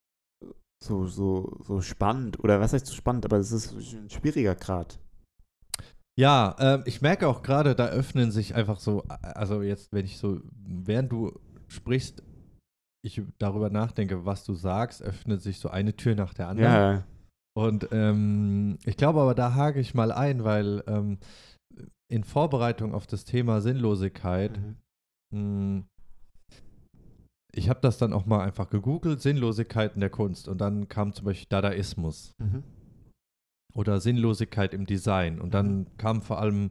[0.85, 2.43] so, so, so spannend.
[2.45, 4.99] Oder was heißt so spannend, aber es ist ein schwieriger Grad.
[6.19, 10.19] Ja, ähm, ich merke auch gerade, da öffnen sich einfach so, also jetzt, wenn ich
[10.19, 11.33] so, während du
[11.69, 12.23] sprichst,
[13.05, 16.73] ich darüber nachdenke, was du sagst, öffnet sich so eine Tür nach der anderen.
[16.73, 17.05] Ja,
[17.57, 21.19] Und ähm, ich glaube aber, da hake ich mal ein, weil ähm,
[22.13, 24.77] in Vorbereitung auf das Thema Sinnlosigkeit, mhm.
[25.35, 25.85] mh,
[27.55, 30.47] ich habe das dann auch mal einfach gegoogelt, Sinnlosigkeiten der Kunst.
[30.47, 32.63] Und dann kam zum Beispiel Dadaismus Mhm.
[33.75, 35.41] oder Sinnlosigkeit im Design.
[35.41, 36.69] Und dann kamen vor allem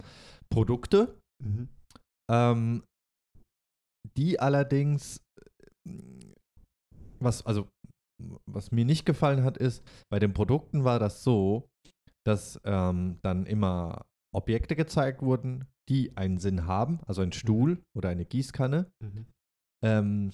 [0.52, 1.70] Produkte, Mhm.
[2.32, 2.84] ähm,
[4.16, 5.20] die allerdings,
[5.90, 6.32] äh,
[7.20, 7.68] was, also,
[8.50, 11.68] was mir nicht gefallen hat, ist, bei den Produkten war das so,
[12.26, 18.10] dass ähm, dann immer Objekte gezeigt wurden, die einen Sinn haben, also ein Stuhl oder
[18.10, 18.92] eine Gießkanne.
[19.02, 19.26] Mhm.
[19.84, 20.32] Ähm,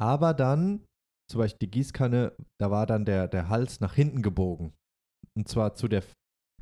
[0.00, 0.84] aber dann,
[1.30, 4.72] zum Beispiel die Gießkanne, da war dann der, der Hals nach hinten gebogen.
[5.36, 6.02] Und zwar zu der,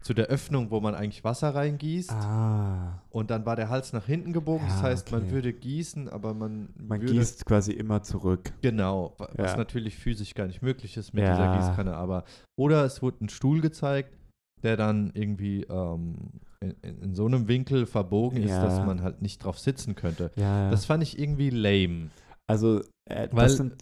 [0.02, 2.10] zu der Öffnung, wo man eigentlich Wasser reingießt.
[2.10, 4.66] Ah, Und dann war der Hals nach hinten gebogen.
[4.66, 5.30] das Ja, heißt, man okay.
[5.32, 7.12] würde gießen, aber man, man würde.
[7.14, 8.52] gießt quasi immer zurück.
[8.62, 9.56] Genau, wa- was Ja.
[9.58, 11.34] natürlich physisch gar nicht möglich ist mit Ja.
[11.34, 11.94] dieser Gießkanne.
[11.96, 12.24] Aber,
[12.58, 14.16] oder es wurde ein Stuhl gezeigt,
[14.62, 18.62] der dann irgendwie ähm, in, in, so einem Winkel verbogen ist, Ja.
[18.64, 20.30] dass man halt nicht drauf sitzen könnte.
[20.36, 22.10] Ja, Das fand ich irgendwie lame.
[22.46, 23.74] also äh, Weil- sind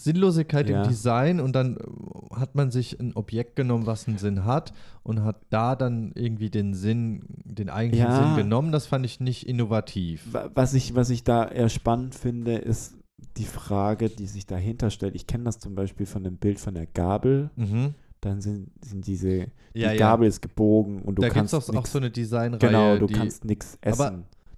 [0.00, 4.46] Sinnlosigkeit im Design und dann äh, hat man sich ein Objekt genommen, was einen Sinn
[4.46, 8.10] hat und hat da dann irgendwie den Sinn, den eigentlichen.
[8.10, 8.72] Sinn genommen.
[8.72, 10.32] Das fand ich nicht innovativ.
[10.32, 12.96] Wa- Was ich, was ich da eher spannend finde, ist
[13.36, 15.14] die Frage, die sich dahinter stellt.
[15.14, 17.50] Ich kenne das zum Beispiel von dem Bild von der Gabel.
[17.56, 17.94] Mhm.
[18.22, 19.98] Dann sind, sind diese, die Ja, ja.
[19.98, 22.58] Gabel ist gebogen und du Da gibt kannst es auch, auch nix, so eine Designreihe.
[22.58, 24.00] genau, du die, kannst nichts essen.
[24.02, 24.10] Aber-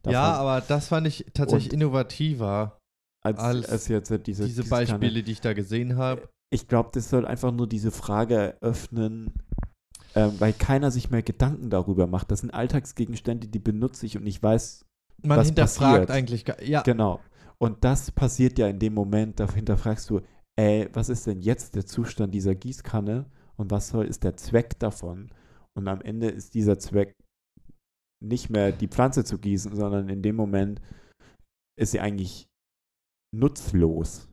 [0.02, 2.78] davon, Ja, aber das fand ich tatsächlich Und- innovativer,
[3.24, 4.64] als, als als jetzt äh, diese, diese.
[4.64, 6.28] Beispiele, die ich da gesehen habe.
[6.50, 9.32] Ich glaube, das soll einfach nur diese Frage eröffnen,
[10.16, 12.30] ähm, weil keiner sich mehr Gedanken darüber macht.
[12.32, 14.84] Das sind Alltagsgegenstände, die benutze ich und ich weiß,
[15.22, 16.10] Man was hinterfragt passiert.
[16.10, 17.20] eigentlich, ja, Genau.
[17.58, 20.20] Und das passiert ja in dem Moment, da hinterfragst du,
[20.56, 23.24] ey, was ist denn jetzt der Zustand dieser Gießkanne
[23.56, 25.32] und was soll, ist der Zweck davon?
[25.74, 27.14] Und am Ende ist dieser Zweck
[28.22, 30.80] nicht mehr die Pflanze zu gießen, sondern in dem Moment
[31.78, 32.46] ist sie eigentlich
[33.34, 34.28] nutzlos.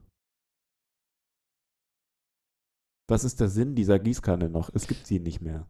[3.10, 4.70] Was ist der Sinn dieser Gießkanne noch?
[4.74, 5.68] Es gibt sie nicht mehr.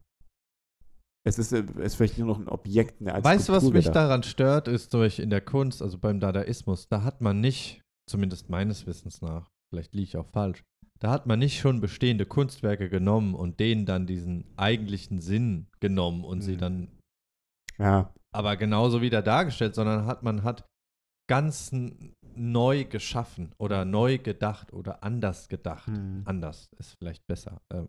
[1.26, 3.02] Es ist, es ist vielleicht nur noch ein Objekt.
[3.02, 6.88] Eine Weißt du, was mich daran stört, ist durch in der Kunst, also beim Dadaismus,
[6.90, 10.64] da hat man nicht, zumindest meines Wissens nach, vielleicht liege ich auch falsch,
[11.02, 16.24] da hat man nicht schon bestehende Kunstwerke genommen und denen dann diesen eigentlichen Sinn genommen
[16.24, 16.60] und sie Mhm.
[16.60, 16.98] dann
[17.78, 20.66] Ja, aber genauso wieder dargestellt, sondern hat man hat
[21.30, 21.72] ganz
[22.36, 25.88] neu geschaffen oder neu gedacht oder anders gedacht.
[25.88, 26.24] hm.
[26.26, 27.62] Anders ist vielleicht besser.
[27.72, 27.88] Ähm,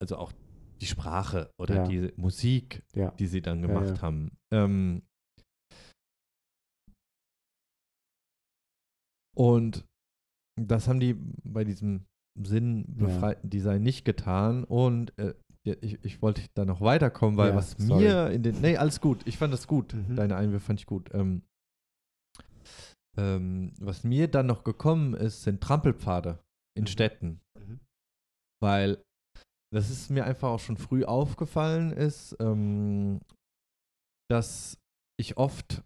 [0.00, 0.32] also auch
[0.80, 1.84] die Sprache oder Ja.
[1.84, 3.10] die Musik, ja.
[3.12, 4.02] die sie dann gemacht ja.
[4.02, 4.36] haben.
[4.52, 5.02] Ähm,
[9.36, 9.84] und
[10.68, 12.04] das haben die bei diesem
[12.40, 14.64] sinnbefreiten Design nicht getan.
[14.64, 18.02] Und äh, ja, ich, ich wollte da noch weiterkommen, weil Ja, was sorry.
[18.04, 18.60] mir in den.
[18.60, 19.26] Nee, alles gut.
[19.26, 19.94] Ich fand das gut.
[19.94, 20.16] Mhm.
[20.16, 21.10] Deine Einwürfe fand ich gut.
[21.12, 21.42] Ähm,
[23.16, 26.38] ähm, was mir dann noch gekommen ist, sind Trampelpfade
[26.76, 26.88] in Mhm.
[26.88, 27.80] Städten Mhm.
[28.62, 29.02] weil
[29.74, 33.20] das ist mir einfach auch schon früh aufgefallen ist, ähm,
[34.30, 34.78] dass
[35.18, 35.82] ich oft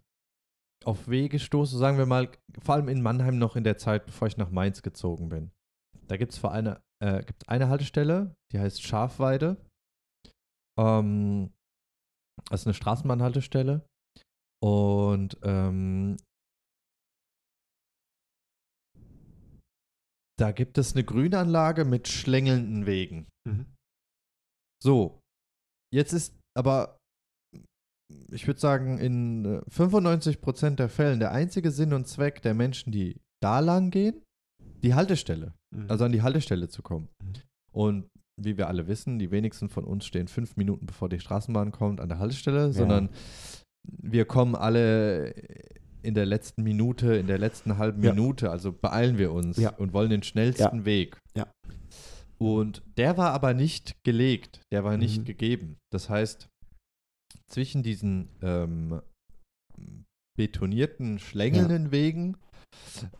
[0.87, 2.31] auf Wege stoße, sagen wir mal,
[2.63, 5.51] vor allem in Mannheim noch in der Zeit, bevor ich nach Mainz gezogen bin.
[6.07, 9.57] Da gibt es eine, äh, gibt's eine Haltestelle, die heißt Schafweide.
[10.79, 11.51] Ähm,
[12.49, 13.85] das ist eine Straßenbahnhaltestelle.
[14.63, 16.15] Und ähm,
[20.39, 23.27] da gibt es eine Grünanlage mit schlängelnden Wegen.
[23.45, 23.75] Mhm.
[24.81, 25.19] So,
[25.93, 26.96] jetzt ist aber
[28.31, 32.91] ich würde sagen, in äh, 95% der Fällen der einzige Sinn und Zweck der Menschen,
[32.91, 34.21] die da lang gehen,
[34.83, 35.53] die Haltestelle.
[35.75, 35.85] Mhm.
[35.89, 37.09] Also an die Haltestelle zu kommen.
[37.23, 37.33] Mhm.
[37.71, 38.05] Und
[38.39, 41.99] wie wir alle wissen, die wenigsten von uns stehen fünf Minuten bevor die Straßenbahn kommt
[41.99, 43.09] an der Haltestelle, sondern
[43.83, 45.33] wir kommen alle
[46.03, 48.13] in der letzten Minute, in der letzten halben Ja.
[48.13, 49.71] Minute, also beeilen wir uns Ja.
[49.75, 51.17] und wollen den schnellsten Weg.
[51.35, 51.47] Ja.
[52.37, 55.25] Und der war aber nicht gelegt, der war nicht Mhm.
[55.25, 55.77] gegeben.
[55.91, 56.47] Das heißt,
[57.49, 59.01] zwischen diesen ähm,
[60.37, 62.37] betonierten, schlängelnden Wegen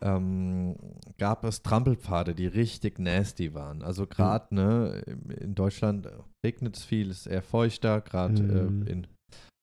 [0.02, 0.76] ähm,
[1.18, 3.82] gab es Trampelpfade, die richtig nasty waren.
[3.82, 5.02] Also gerade ne,
[5.40, 6.08] in Deutschland
[6.46, 8.88] regnet es viel, ist eher feuchter, gerade Mhm.
[8.88, 9.08] äh, in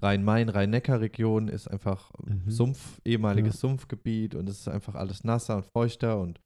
[0.02, 2.50] Rhein-Main, Rhein-Neckar-Region ist einfach Mhm.
[2.50, 3.60] Sumpf, ehemaliges Ja.
[3.60, 6.40] Sumpfgebiet und es ist einfach alles nasser und feuchter und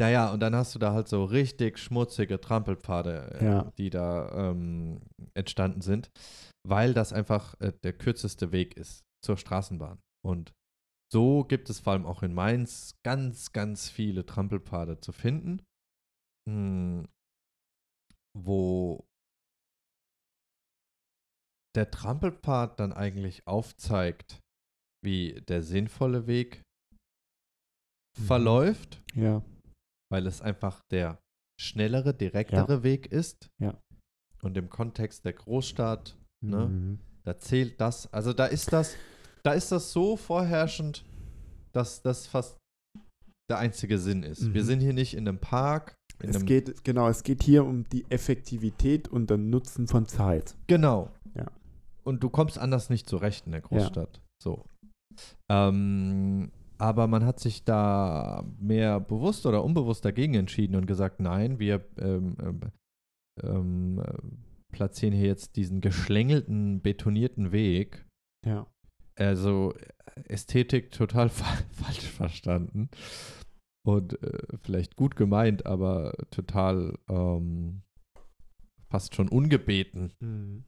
[0.00, 3.72] naja, und dann hast du da halt so richtig schmutzige Trampelpfade, äh, Ja.
[3.78, 5.00] die da ähm,
[5.34, 6.10] entstanden sind,
[6.66, 9.98] weil das einfach äh, der kürzeste Weg ist zur Straßenbahn.
[10.26, 10.52] Und
[11.12, 15.62] so gibt es vor allem auch in Mainz ganz, ganz viele Trampelpfade zu finden,
[16.50, 17.04] mh,
[18.36, 19.04] wo
[21.76, 24.40] der Trampelpfad dann eigentlich aufzeigt,
[25.04, 26.62] wie der sinnvolle Weg
[28.16, 28.24] Mhm.
[28.26, 29.42] verläuft, Ja.
[30.10, 31.18] Weil es einfach der
[31.60, 33.48] schnellere, direktere Weg ist.
[33.60, 33.78] Ja.
[34.42, 36.98] Und im Kontext der Großstadt, ne, Mhm.
[37.24, 38.96] da zählt das, also da ist das,
[39.42, 41.04] da ist das so vorherrschend,
[41.72, 42.56] dass das fast
[43.50, 44.52] der einzige Sinn ist.
[44.54, 44.66] Wir Mhm.
[44.66, 45.94] sind hier nicht in einem Park.
[46.22, 50.06] In Es einem, geht, genau, es geht hier um die Effektivität und den Nutzen von
[50.06, 50.56] Zeit.
[50.66, 51.10] Genau.
[51.34, 51.50] Ja.
[52.04, 54.20] Und du kommst anders nicht zurecht in der Großstadt.
[54.42, 54.64] So.
[55.50, 61.58] Ähm, aber man hat sich da mehr bewusst oder unbewusst dagegen entschieden und gesagt, nein,
[61.58, 62.36] wir ähm,
[63.42, 68.06] ähm, äh, platzieren hier jetzt diesen geschlängelten, betonierten Weg.
[68.44, 68.66] Ja.
[69.16, 69.74] Also
[70.24, 72.88] Ästhetik total fa falsch verstanden.
[73.86, 77.82] Und äh, vielleicht gut gemeint, aber total ähm,
[78.90, 80.12] fast schon ungebeten.
[80.20, 80.64] Mhm.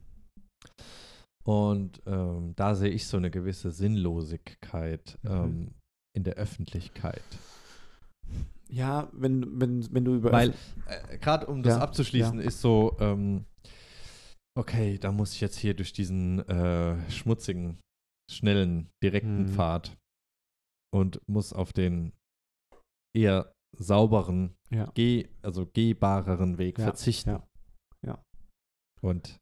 [1.45, 5.31] Und ähm, da sehe ich so eine gewisse Sinnlosigkeit Mhm.
[5.31, 5.75] ähm,
[6.17, 7.23] in der Öffentlichkeit.
[8.69, 10.33] Ja, wenn, wenn, wenn du über.
[10.33, 10.55] Weil,
[10.89, 13.45] äh, gerade um das Ja, abzuschließen, ist so, ähm,
[14.59, 17.79] okay, da muss ich jetzt hier durch diesen äh, schmutzigen,
[18.29, 19.49] schnellen, direkten Mhm.
[19.51, 19.97] Pfad
[20.93, 22.13] und muss auf den
[23.15, 24.91] eher sauberen, ja.
[24.95, 27.31] geh, also gehbareren Weg Ja, verzichten.
[27.31, 27.47] ja,
[28.05, 28.23] ja.
[29.03, 29.37] Und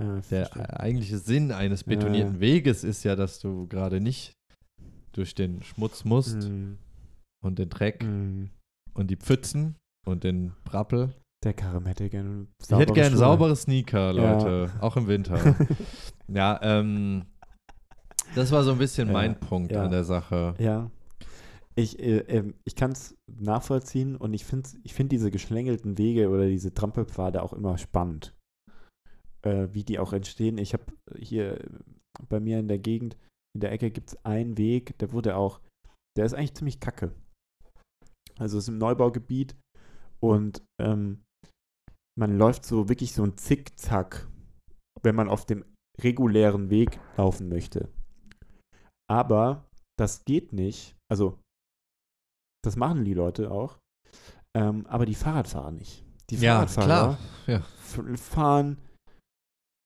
[0.00, 0.78] ja, der verstehe.
[0.80, 1.96] eigentliche Sinn eines Ja, ja.
[1.98, 4.32] betonierten Weges ist ja, dass du gerade nicht
[5.12, 6.78] durch den Schmutz musst Mhm.
[7.44, 8.50] und den Dreck Mhm.
[8.94, 11.14] und die Pfützen und den Brappel.
[11.42, 14.32] Der Karim hätte gerne ich hätte gerne saubere Sneaker, Ja.
[14.34, 15.38] Leute, auch im Winter.
[16.28, 17.24] ja, ähm,
[18.34, 19.82] das war so ein bisschen Ja, mein Punkt ja.
[19.84, 20.54] an der Sache.
[20.58, 20.90] Ja.
[21.76, 26.28] Ich, äh, ähm, ich kann es nachvollziehen und ich finde ich find diese geschlängelten Wege
[26.28, 28.34] oder diese Trampelpfade auch immer spannend.
[29.42, 30.58] Äh, wie die auch entstehen.
[30.58, 30.84] Ich habe
[31.18, 31.58] hier
[32.28, 33.16] bei mir in der Gegend,
[33.54, 35.60] in der Ecke gibt es einen Weg, der wurde auch,
[36.16, 37.14] der ist eigentlich ziemlich kacke.
[38.38, 39.54] Also es ist im Neubaugebiet
[40.22, 41.24] und ähm,
[42.18, 44.28] man läuft so wirklich so ein Zickzack,
[45.02, 45.64] wenn man auf dem
[46.00, 47.88] regulären Weg laufen möchte.
[49.10, 50.96] Aber das geht nicht.
[51.10, 51.38] Also,
[52.64, 53.78] das machen die Leute auch.
[54.56, 56.04] Ähm, aber die Fahrradfahrer nicht.
[56.30, 57.18] Die Ja, Fahrradfahrer klar.
[57.46, 58.16] Ja.
[58.16, 58.78] fahren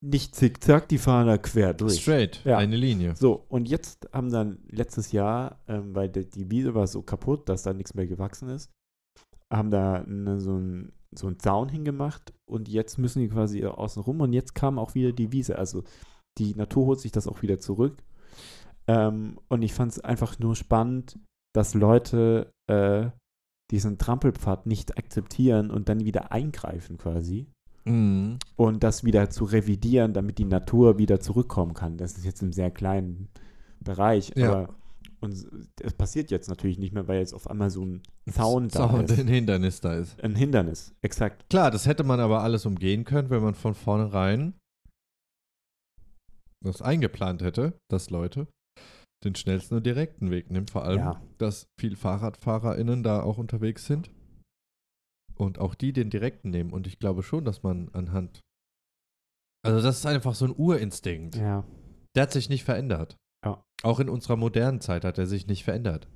[0.05, 2.01] nicht zickzack, die fahren da quer durch.
[2.03, 2.59] Straight, Ja.
[2.59, 3.17] eine Linie.
[3.17, 7.49] So, und jetzt haben dann letztes Jahr, ähm, weil die, die Wiese war so kaputt,
[7.49, 8.71] dass da nichts mehr gewachsen ist,
[9.53, 14.03] haben da ne, so einen so einen Zaun hingemacht und jetzt müssen die quasi außen
[14.03, 15.57] rum und jetzt kam auch wieder die Wiese.
[15.57, 15.85] Also
[16.38, 18.03] die Natur holt sich das auch wieder zurück.
[18.88, 21.21] Ähm, und ich fand es einfach nur spannend,
[21.55, 23.11] dass Leute äh,
[23.71, 27.47] diesen Trampelpfad nicht akzeptieren und dann wieder eingreifen quasi
[27.85, 28.38] Mhm.
[28.57, 31.97] und das wieder zu revidieren, damit die Natur wieder zurückkommen kann.
[31.99, 33.29] Das ist jetzt im sehr kleinen
[33.81, 34.51] Bereich, Ja.
[34.51, 34.75] aber
[35.20, 35.33] und
[35.81, 39.05] es passiert jetzt natürlich nicht mehr, weil jetzt auf einmal so ein Zaun da Zaun,
[39.05, 39.18] ist.
[39.18, 40.23] ein Hindernis da ist.
[40.23, 41.49] Ein Hindernis, exakt.
[41.49, 44.53] Klar, das hätte man aber alles umgehen können, wenn man von vornherein
[46.62, 48.49] das eingeplant hätte, dass Leute
[49.25, 50.68] den schnellsten und direkten Weg nehmen.
[50.68, 51.23] Vor allem, Ja.
[51.38, 54.11] dass viel FahrradfahrerInnen da auch unterwegs sind
[55.37, 56.73] und auch die den direkten nehmen.
[56.73, 58.40] Und ich glaube schon, dass man anhand.
[59.64, 61.37] Also, das ist einfach so ein Urinstinkt.
[61.37, 61.64] Ja.
[62.14, 63.16] Der hat sich nicht verändert.
[63.44, 63.64] Ja.
[63.83, 66.07] Auch in unserer modernen Zeit hat er sich nicht verändert.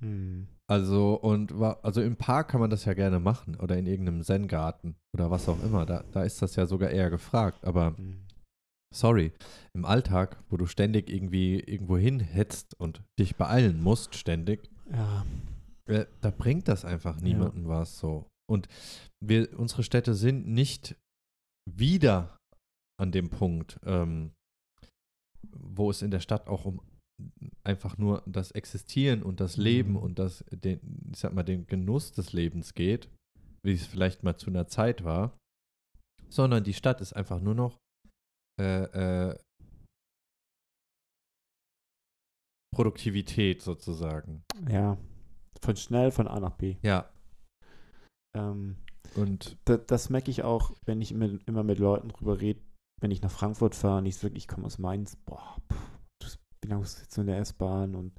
[0.00, 0.46] Hm.
[0.68, 4.22] Also, und war, also im Park kann man das ja gerne machen oder in irgendeinem
[4.22, 5.86] Zen-Garten oder was auch immer.
[5.86, 7.64] Da, da ist das ja sogar eher gefragt.
[7.64, 8.26] Aber Hm.
[8.94, 9.32] sorry,
[9.74, 15.24] im Alltag, wo du ständig irgendwie irgendwo hinhetzt und dich beeilen musst, ständig, Ja.
[15.86, 18.26] äh, da bringt das einfach niemandem was so.
[18.48, 18.68] Und
[19.24, 20.96] wir, unsere Städte sind nicht
[21.68, 22.36] wieder
[23.00, 24.32] an dem Punkt, ähm,
[25.50, 26.80] wo es in der Stadt auch um
[27.64, 29.96] einfach nur das Existieren und das Leben Mhm.
[29.96, 30.80] und das, den,
[31.12, 33.08] ich sag mal, den Genuss des Lebens geht,
[33.64, 35.36] wie es vielleicht mal zu einer Zeit war,
[36.28, 37.78] sondern die Stadt ist einfach nur noch
[38.60, 39.38] äh, äh,
[42.74, 44.42] Produktivität sozusagen.
[44.68, 44.98] Ja.
[45.62, 46.76] Von schnell von A nach B.
[46.82, 47.10] Ja,
[48.36, 48.76] Ähm,
[49.14, 52.60] und da, das merke ich auch, wenn ich immer, immer mit Leuten drüber rede,
[53.00, 55.78] wenn ich nach Frankfurt fahre und ich sage, ich komme aus Mainz, boah, pff,
[56.20, 58.12] das, wie lange sitzt du in der S-Bahn und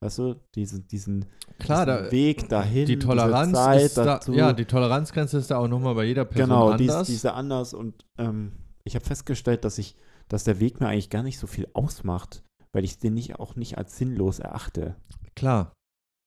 [0.00, 1.26] weißt du, diesen, diesen,
[1.58, 5.50] klar, diesen da, Weg dahin, die Toleranz Zeit ist da, dazu, ja, die Toleranzgrenze ist
[5.50, 7.06] da auch nochmal bei jeder Person genau, dies, anders.
[7.06, 8.52] diese anders und ähm,
[8.84, 9.96] ich habe festgestellt, dass ich,
[10.28, 13.56] dass der Weg mir eigentlich gar nicht so viel ausmacht, weil ich den nicht auch
[13.56, 14.96] nicht als sinnlos erachte.
[15.34, 15.72] Klar,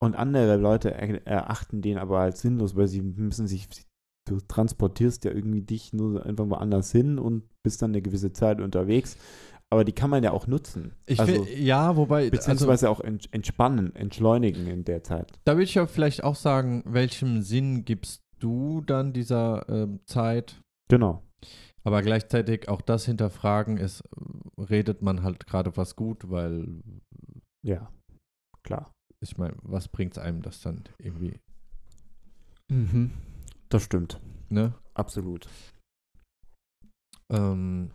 [0.00, 3.68] Und andere Leute er, erachten den aber als sinnlos, weil sie müssen sich,
[4.28, 8.60] du transportierst ja irgendwie dich nur einfach woanders hin und bist dann eine gewisse Zeit
[8.60, 9.16] unterwegs.
[9.70, 10.92] Aber die kann man ja auch nutzen.
[11.04, 15.32] ich also, find, ja, wobei, also, beziehungsweise auch ent, entspannen, entschleunigen in der Zeit.
[15.44, 20.62] da würde ich ja vielleicht auch sagen, welchem Sinn gibst du dann dieser ähm, Zeit?
[20.88, 21.22] Genau.
[21.84, 26.82] Aber gleichzeitig auch das hinterfragen ist, äh, redet man halt gerade was gut, weil
[27.62, 27.90] Ja,
[28.62, 28.94] klar.
[29.20, 31.38] Ich meine, was bringt es einem das dann irgendwie,
[33.68, 34.20] Das stimmt.
[34.48, 34.74] ne?
[34.94, 35.48] Absolut.
[37.30, 37.90] Ähm,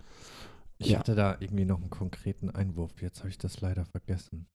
[0.77, 0.99] ich Ja.
[0.99, 3.01] hatte da irgendwie noch einen konkreten Einwurf.
[3.01, 4.47] Jetzt habe ich das leider vergessen.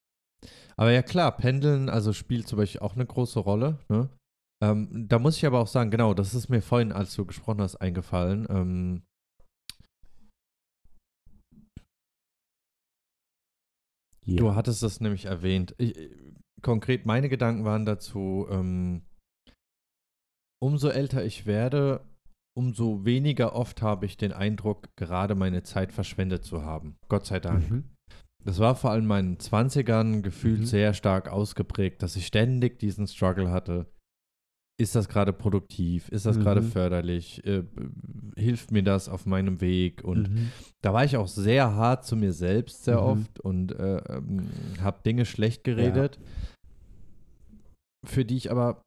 [0.76, 3.78] Aber ja klar, Pendeln, also spielt zum Beispiel auch eine große Rolle.
[3.88, 4.08] Ne?
[4.62, 7.60] Ähm, da muss ich aber auch sagen, genau, das ist mir vorhin, als du gesprochen
[7.60, 8.46] hast, eingefallen.
[8.50, 9.02] Ähm,
[14.24, 14.36] Ja.
[14.36, 15.74] Du hattest das nämlich erwähnt.
[15.78, 15.96] Ich,
[16.62, 19.02] konkret meine Gedanken waren dazu, ähm,
[20.62, 22.04] umso älter ich werde,
[22.56, 26.96] umso weniger oft habe ich den Eindruck, gerade meine Zeit verschwendet zu haben.
[27.08, 27.70] Gott sei Dank.
[27.70, 27.84] Mhm.
[28.44, 30.66] Das war vor allem in meinen 20ern gefühlt Mhm.
[30.66, 33.86] sehr stark ausgeprägt, dass ich ständig diesen Struggle hatte.
[34.80, 36.08] Ist das gerade produktiv?
[36.08, 36.66] Ist das gerade Mhm.
[36.66, 37.44] förderlich?
[37.44, 37.64] Äh,
[38.36, 40.04] hilft mir das auf meinem Weg?
[40.04, 40.52] Und Mhm.
[40.82, 43.02] da war ich auch sehr hart zu mir selbst sehr Mhm.
[43.06, 46.20] oft und äh, ähm, habe Dinge schlecht geredet,
[48.06, 48.82] für die ich aber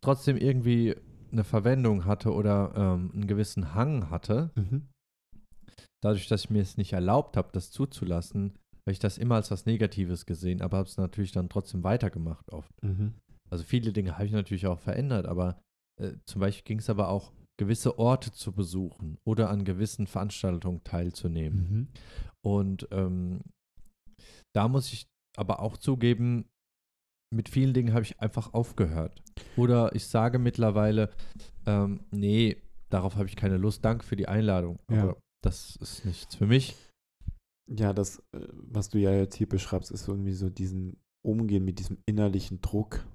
[0.00, 0.94] trotzdem irgendwie
[1.32, 4.52] eine Verwendung hatte oder ähm, einen gewissen Hang hatte.
[4.54, 4.86] Mhm.
[6.04, 8.52] Dadurch, dass ich mir es nicht erlaubt habe, das zuzulassen,
[8.86, 12.52] habe ich das immer als was Negatives gesehen, aber habe es natürlich dann trotzdem weitergemacht
[12.52, 12.70] oft.
[13.52, 15.60] Also viele Dinge habe ich natürlich auch verändert, aber
[16.00, 20.82] äh, zum Beispiel ging es aber auch, gewisse Orte zu besuchen oder an gewissen Veranstaltungen
[20.84, 21.58] teilzunehmen.
[21.58, 21.88] Mhm.
[22.44, 23.42] Und ähm,
[24.54, 26.46] da muss ich aber auch zugeben,
[27.32, 29.22] mit vielen Dingen habe ich einfach aufgehört.
[29.56, 31.10] Oder ich sage mittlerweile,
[31.66, 32.56] ähm, nee,
[32.90, 33.84] darauf habe ich keine Lust.
[33.84, 34.78] Danke für die Einladung.
[34.90, 35.02] Ja.
[35.02, 36.74] Aber das ist nichts für mich.
[37.70, 41.78] Ja, das, äh, was du ja jetzt hier beschreibst, ist irgendwie so diesen Umgehen mit
[41.78, 43.06] diesem innerlichen Druck,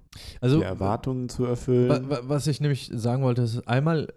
[0.42, 2.10] Also die Erwartungen zu wa- erfüllen.
[2.10, 4.14] wa- was ich nämlich sagen wollte, ist einmal,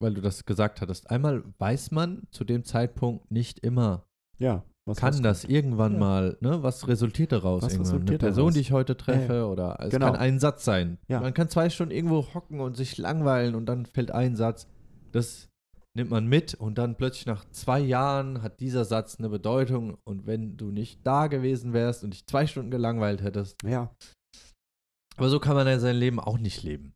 [0.00, 4.04] weil du das gesagt hattest, einmal weiß man zu dem Zeitpunkt nicht immer,
[4.38, 5.98] Ja, was kann das irgendwann Ja.
[5.98, 7.92] mal, ne, was resultiert daraus Was irgendwann?
[7.92, 8.54] resultiert Eine Person, daraus?
[8.54, 10.06] die ich heute treffe oder es Genau.
[10.06, 10.98] kann ein Satz sein.
[11.08, 11.20] Ja.
[11.20, 14.66] Man kann zwei Stunden irgendwo hocken und sich langweilen und dann fällt ein Satz.
[15.12, 15.48] Das
[15.94, 20.24] nimmt man mit und dann plötzlich nach zwei Jahren hat dieser Satz eine Bedeutung und
[20.26, 23.56] wenn du nicht da gewesen wärst und dich zwei Stunden gelangweilt hättest.
[23.64, 23.90] Ja,
[25.16, 26.94] Aber so kann man ja sein Leben auch nicht leben.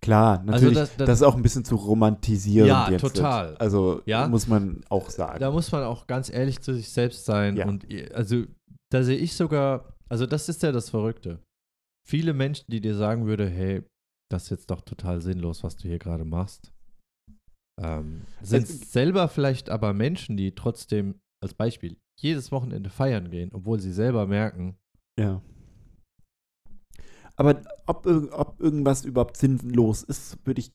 [0.00, 0.74] klar, natürlich.
[0.74, 2.68] das- das, das- ist auch ein bisschen zu romantisieren.
[2.68, 3.00] Ja, jetzt.
[3.00, 3.56] total.
[3.56, 4.28] Also Ja.
[4.28, 5.40] muss man auch sagen.
[5.40, 7.56] Da muss man auch ganz ehrlich zu sich selbst sein.
[7.56, 7.66] Ja.
[7.66, 8.44] Und also
[8.92, 11.40] da sehe ich sogar, also das ist ja das Verrückte.
[12.08, 13.82] Viele Menschen, die dir sagen würde, hey,
[14.30, 16.72] das ist jetzt doch total sinnlos, was du hier gerade machst,
[17.80, 23.50] ähm, sind Es- selber vielleicht aber Menschen, die trotzdem, als Beispiel, jedes Wochenende feiern gehen,
[23.52, 24.76] obwohl sie selber merken,
[25.18, 25.40] Ja.
[27.38, 30.72] Aber ob, ob irgendwas überhaupt sinnlos ist, würde ich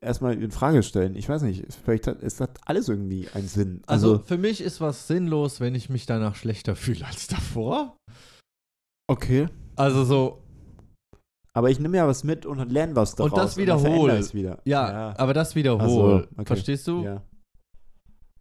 [0.00, 1.16] erstmal in Frage stellen.
[1.16, 3.82] Ich weiß nicht, vielleicht hat, es hat alles irgendwie einen Sinn.
[3.86, 7.96] also, Also, für mich ist was sinnlos, wenn ich mich danach schlechter fühle als davor.
[9.10, 9.48] okay.
[9.74, 10.42] Also so,
[11.54, 13.32] Aber ich nehme ja was mit und lerne was daraus.
[13.32, 14.18] Und das wiederhole.
[14.18, 14.60] ich's wieder.
[14.66, 15.80] ja, aber das wiederhol.
[15.82, 16.44] Ach so, okay.
[16.46, 17.02] Verstehst du?
[17.02, 17.22] Ja.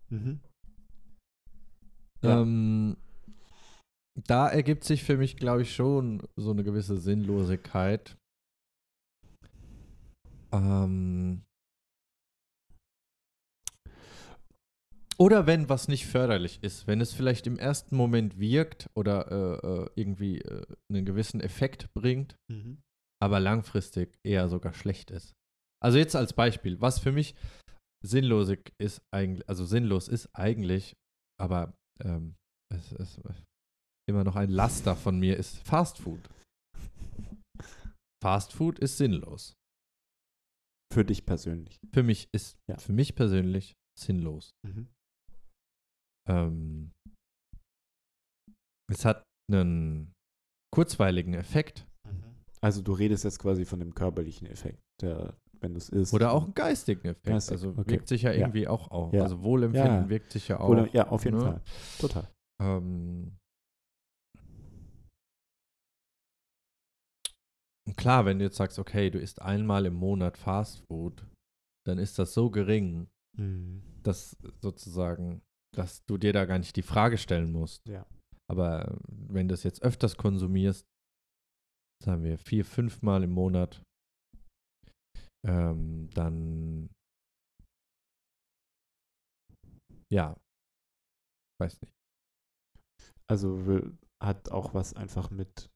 [0.10, 0.42] Mhm.
[2.22, 2.42] Ja.
[2.42, 2.98] Ähm,
[4.28, 8.18] da ergibt sich für mich, glaube ich, schon so eine gewisse Sinnlosigkeit.
[10.52, 11.44] Ähm,
[15.22, 19.68] Oder wenn was nicht förderlich ist, wenn es vielleicht im ersten Moment wirkt oder äh,
[19.84, 22.82] äh, irgendwie äh, einen gewissen Effekt bringt, Mhm.
[23.22, 25.34] aber langfristig eher sogar schlecht ist.
[25.80, 27.36] Also jetzt als Beispiel, was für mich
[28.04, 30.96] sinnlosig ist eigentlich, also sinnlos ist eigentlich,
[31.40, 32.34] aber ähm,
[32.74, 33.22] es ist
[34.10, 36.30] immer noch ein Laster von mir, ist Fast Food.
[38.24, 39.54] Fast Food ist sinnlos.
[40.94, 41.80] Für dich persönlich.
[41.94, 42.78] Für mich ist, Ja.
[42.78, 44.52] für mich persönlich sinnlos.
[44.68, 44.88] Mhm.
[46.30, 46.92] Ähm,
[48.92, 50.14] es hat einen
[50.74, 51.88] kurzweiligen Effekt
[52.64, 56.14] Also du redest jetzt quasi von dem körperlichen Effekt, der, wenn du es isst.
[56.14, 57.26] oder auch einen geistigen Effekt.
[57.26, 57.90] Geistig, also okay.
[57.92, 58.38] wirkt sich ja Ja.
[58.42, 59.14] irgendwie auch auf.
[59.14, 59.24] Ja.
[59.24, 60.10] Also Wohlempfinden Ja.
[60.10, 60.70] wirkt sich ja auch.
[60.70, 61.44] Oder, ja, auf jeden ne?
[61.44, 61.62] Fall.
[62.00, 62.28] Total.
[62.62, 63.36] Ähm,
[67.88, 71.28] und klar, wenn du jetzt sagst, okay, du isst einmal im Monat Fast Food,
[71.86, 73.82] dann ist das so gering, Mhm.
[74.04, 75.42] dass sozusagen,
[75.74, 77.88] dass du dir da gar nicht die Frage stellen musst.
[77.88, 78.06] Ja.
[78.50, 80.86] Aber äh, wenn du es jetzt öfters konsumierst,
[82.04, 83.82] sagen wir vier, fünf Mal im Monat,
[85.48, 86.90] ähm, dann
[90.12, 90.36] ja,
[91.62, 91.94] weiß nicht.
[93.30, 95.71] Also will, hat auch was einfach mit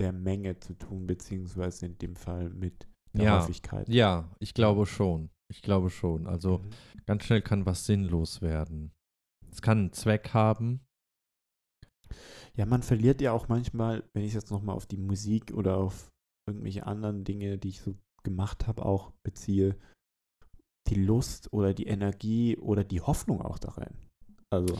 [0.00, 3.40] der Menge zu tun, beziehungsweise in dem Fall mit der Ja.
[3.40, 3.88] Häufigkeit.
[3.88, 5.30] Ja, ich glaube schon.
[5.50, 6.26] Ich glaube schon.
[6.26, 6.70] Also Mhm.
[7.06, 8.92] ganz schnell kann was sinnlos werden.
[9.50, 10.80] Es kann einen Zweck haben.
[12.56, 16.10] Ja, man verliert ja auch manchmal, wenn ich jetzt nochmal auf die Musik oder auf
[16.48, 17.94] irgendwelche anderen Dinge, die ich so
[18.24, 19.76] gemacht habe, auch beziehe,
[20.88, 23.94] die Lust oder die Energie oder die Hoffnung auch darin.
[24.52, 24.78] Also,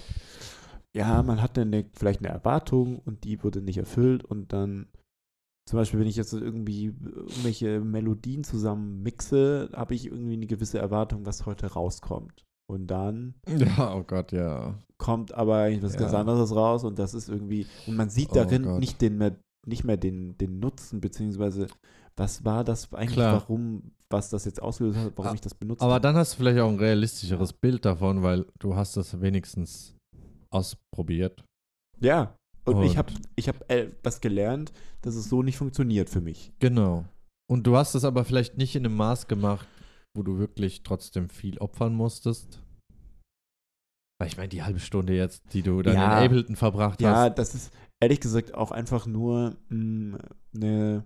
[0.94, 4.88] ja, man hatte eine, vielleicht eine Erwartung und die wurde nicht erfüllt und dann,
[5.70, 10.80] zum Beispiel, wenn ich jetzt irgendwie irgendwelche Melodien zusammen mixe, habe ich irgendwie eine gewisse
[10.80, 12.44] Erwartung, was heute rauskommt.
[12.68, 14.74] Und dann Ja, oh Gott, ja.
[14.98, 16.18] kommt aber eigentlich was ganz Ja.
[16.20, 18.80] anderes raus und das ist irgendwie, und man sieht Oh darin Gott.
[18.80, 21.68] nicht den mehr, nicht mehr den, den Nutzen, beziehungsweise
[22.16, 23.34] was war das eigentlich, Klar.
[23.34, 26.02] warum, was das jetzt ausgelöst hat, warum Ah, ich das benutzt Aber habe.
[26.02, 29.96] dann hast du vielleicht auch ein realistischeres Bild davon, weil du hast das wenigstens
[30.52, 31.44] ausprobiert.
[32.00, 32.34] Ja,
[32.64, 36.20] und, ich Und- habe ich hab, äh, was gelernt, dass es so nicht funktioniert für
[36.20, 36.52] mich.
[36.58, 37.04] Genau.
[37.50, 39.66] Und du hast es aber vielleicht nicht in einem Maß gemacht,
[40.16, 42.62] wo du wirklich trotzdem viel opfern musstest.
[44.20, 46.18] Weil ich meine, die halbe Stunde jetzt, die du dann Ja.
[46.20, 47.38] in Ableton verbracht Ja, hast.
[47.38, 51.04] das ist ehrlich gesagt auch einfach nur eine,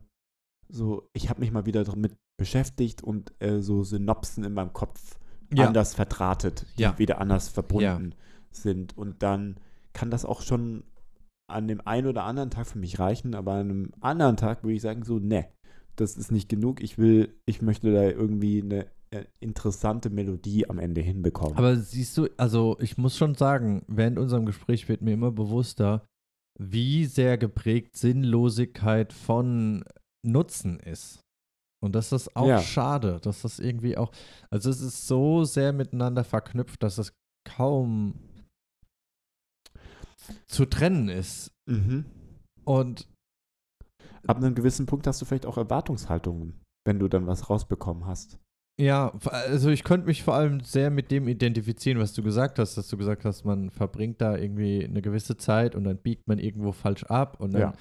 [0.68, 5.18] so, ich habe mich mal wieder damit beschäftigt und äh, so Synopsen in meinem Kopf
[5.54, 5.66] Ja.
[5.68, 6.98] anders verdrahtet, die Ja.
[6.98, 8.14] wieder anders verbunden
[8.50, 8.96] sind.
[8.98, 9.58] Und dann
[9.92, 10.82] kann das auch schon
[11.46, 14.74] an dem einen oder anderen Tag für mich reichen, aber an einem anderen Tag würde
[14.74, 15.46] ich sagen, so, ne,
[15.96, 16.82] das ist nicht genug.
[16.82, 21.56] Ich will, ich möchte da irgendwie eine äh, interessante Melodie am Ende hinbekommen.
[21.56, 26.04] Aber siehst du, also ich muss schon sagen, während unserem Gespräch wird mir immer bewusster,
[26.58, 29.84] wie sehr geprägt Sinnlosigkeit von
[30.26, 31.20] Nutzen ist.
[31.82, 32.60] Und das ist auch Ja.
[32.60, 34.10] schade, dass das irgendwie auch,
[34.50, 37.12] also es ist so sehr miteinander verknüpft, dass es
[37.46, 38.14] kaum
[40.46, 41.50] zu trennen ist.
[41.68, 42.04] mhm.
[42.64, 43.08] Und
[44.26, 48.38] Ab einem gewissen Punkt hast du vielleicht auch Erwartungshaltungen, wenn du dann was rausbekommen hast.
[48.80, 52.76] ja, also ich könnte mich vor allem sehr mit dem identifizieren, was du gesagt hast,
[52.76, 56.38] dass du gesagt hast, man verbringt da irgendwie eine gewisse Zeit und dann biegt man
[56.38, 57.74] irgendwo falsch ab und dann Ja.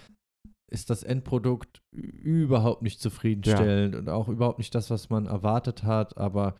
[0.70, 6.18] ist das Endprodukt überhaupt nicht zufriedenstellend und auch überhaupt nicht das, was man erwartet hat.
[6.18, 6.58] Aber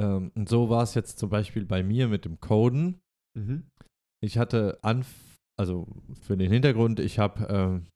[0.00, 2.98] ähm, und so war es jetzt zum Beispiel bei mir mit dem Coden.
[3.38, 3.64] Mhm.
[4.22, 5.86] Ich hatte anf also
[6.20, 7.86] für den Hintergrund, ich habe ähm,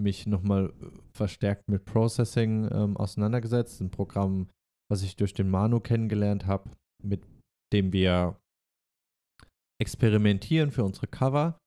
[0.00, 0.72] mich nochmal
[1.12, 4.48] verstärkt mit Processing ähm, auseinandergesetzt, ein Programm,
[4.90, 6.70] was ich durch den Manu kennengelernt habe,
[7.02, 7.22] mit
[7.72, 8.38] dem wir
[9.80, 11.58] experimentieren für unsere Cover.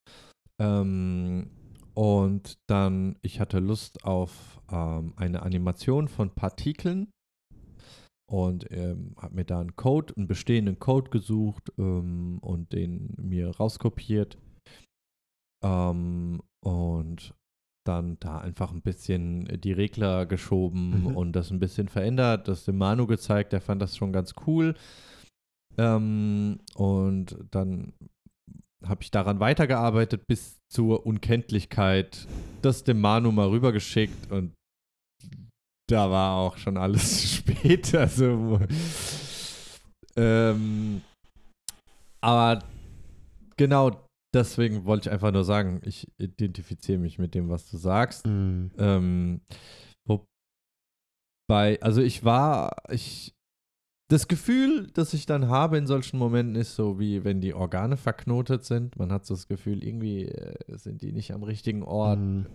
[0.60, 1.50] Ähm,
[1.94, 7.10] und dann, ich hatte Lust auf ähm, eine Animation von Partikeln
[8.30, 13.50] und ähm, habe mir da einen Code, einen bestehenden Code gesucht ähm, und den mir
[13.50, 14.38] rauskopiert
[15.64, 17.34] ähm, und
[17.84, 21.16] dann da einfach ein bisschen die Regler geschoben Mhm.
[21.16, 24.74] und das ein bisschen verändert, das dem Manu gezeigt, der fand das schon ganz cool.
[25.76, 27.92] Ähm, und dann
[28.84, 32.26] habe ich daran weitergearbeitet bis zur Unkenntlichkeit,
[32.62, 34.52] das dem Manu mal rübergeschickt und
[35.90, 37.94] da war auch schon alles zu spät.
[37.94, 38.60] Also,
[40.16, 41.02] ähm,
[42.20, 42.62] aber
[43.56, 48.26] genau deswegen wollte ich einfach nur sagen, ich identifiziere mich mit dem, was du sagst.
[48.26, 48.70] Mhm.
[48.78, 49.40] Ähm,
[51.48, 53.34] wobei, also ich war, ich,
[54.10, 57.96] Das Gefühl, das ich dann habe in solchen Momenten, ist so wie wenn die Organe
[57.96, 58.96] verknotet sind.
[58.98, 62.18] Man hat so das Gefühl, irgendwie äh, sind die nicht am richtigen Ort.
[62.18, 62.46] Mhm.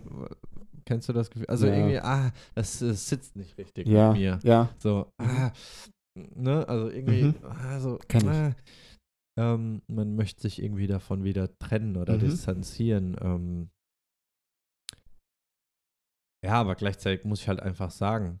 [0.84, 1.46] Kennst du das Gefühl?
[1.48, 1.74] Also Ja.
[1.74, 4.38] irgendwie, ah, das, äh, sitzt nicht richtig Ja, mit mir.
[4.44, 4.68] ja.
[4.78, 5.50] So, ah,
[6.14, 7.44] ne, also irgendwie, Mhm.
[7.46, 8.28] also, Kenn ich.
[8.28, 8.54] ah,
[9.38, 12.20] ähm, man möchte sich irgendwie davon wieder trennen oder Mhm.
[12.20, 13.16] distanzieren.
[13.22, 13.70] Ähm.
[16.44, 18.40] Ja, aber gleichzeitig muss ich halt einfach sagen,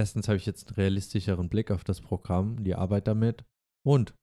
[0.00, 3.44] erstens habe ich jetzt einen realistischeren Blick auf das Programm, die Arbeit damit
[3.86, 4.14] und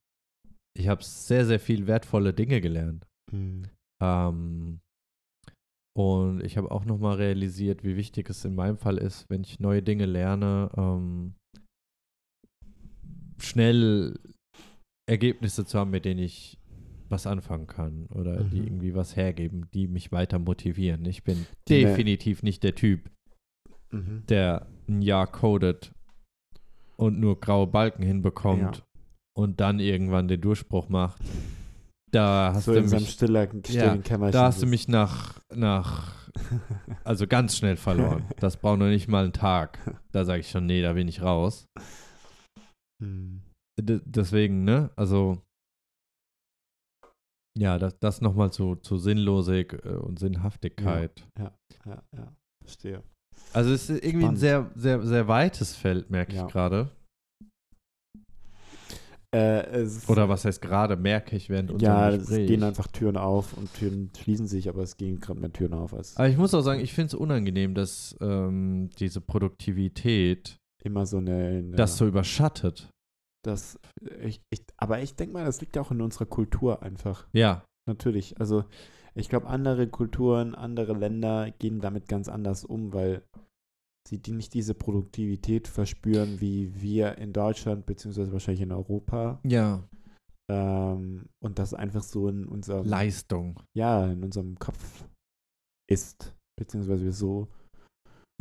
[0.78, 3.08] ich habe sehr, sehr viel wertvolle Dinge gelernt.
[3.32, 3.70] Mhm.
[4.02, 4.80] Ähm,
[5.98, 9.60] und ich habe auch nochmal realisiert, wie wichtig es in meinem Fall ist, wenn ich
[9.60, 11.34] neue Dinge lerne, ähm,
[13.40, 14.20] schnell
[15.10, 16.58] Ergebnisse zu haben, mit denen ich
[17.10, 18.68] was anfangen kann oder die Mhm.
[18.68, 21.06] irgendwie was hergeben, die mich weiter motivieren.
[21.06, 23.10] Ich bin Die definitiv nicht der Typ,
[23.92, 24.24] Mhm.
[24.28, 25.92] der ein Jahr codet
[26.96, 28.84] und nur graue Balken hinbekommt Ja.
[29.36, 31.22] und dann irgendwann den Durchbruch macht.
[32.12, 34.32] Da hast so du in mich stillen Kämmerchen.
[34.32, 36.30] da hast du mich nach, nach,
[37.04, 38.26] also ganz schnell verloren.
[38.40, 39.78] Das braucht noch nicht mal einen Tag.
[40.14, 41.66] Da sage ich schon, nee, da bin ich raus.
[43.00, 45.44] D deswegen, ne, also,
[47.58, 51.28] ja, das, das nochmal zu, zu Sinnlosig äh, und Sinnhaftigkeit.
[51.38, 51.52] Ja,
[51.86, 52.34] ja,
[52.64, 53.04] verstehe.
[53.54, 54.40] Also es ist irgendwie ein Spannend.
[54.40, 56.46] sehr, sehr, sehr weites Feld, merke Ja.
[56.46, 56.92] ich gerade.
[59.36, 62.48] Äh, es Oder was heißt gerade, merke ich während unserem Ja, es Gespräch.
[62.48, 65.94] gehen einfach Türen auf und Türen schließen sich, aber es gehen gerade mehr Türen auf
[65.94, 71.06] als Aber ich muss auch sagen, ich finde es unangenehm, dass ähm, diese Produktivität immer
[71.06, 71.36] so eine.
[71.36, 72.90] eine das so überschattet.
[73.46, 73.78] das,
[74.24, 77.28] ich, ich, aber ich denke mal, das liegt ja auch in unserer Kultur einfach.
[77.34, 78.38] Ja, Natürlich.
[78.40, 78.66] Also,
[79.18, 83.24] ich glaube, andere Kulturen, andere Länder gehen damit ganz anders um, weil
[84.08, 89.40] sie die nicht diese Produktivität verspüren, wie wir in Deutschland, beziehungsweise wahrscheinlich in Europa.
[89.44, 89.84] ja,
[90.50, 93.60] Ähm, und das einfach so in unserem, Leistung.
[93.76, 95.06] ja, in unserem Kopf
[95.90, 97.50] ist, beziehungsweise wir so.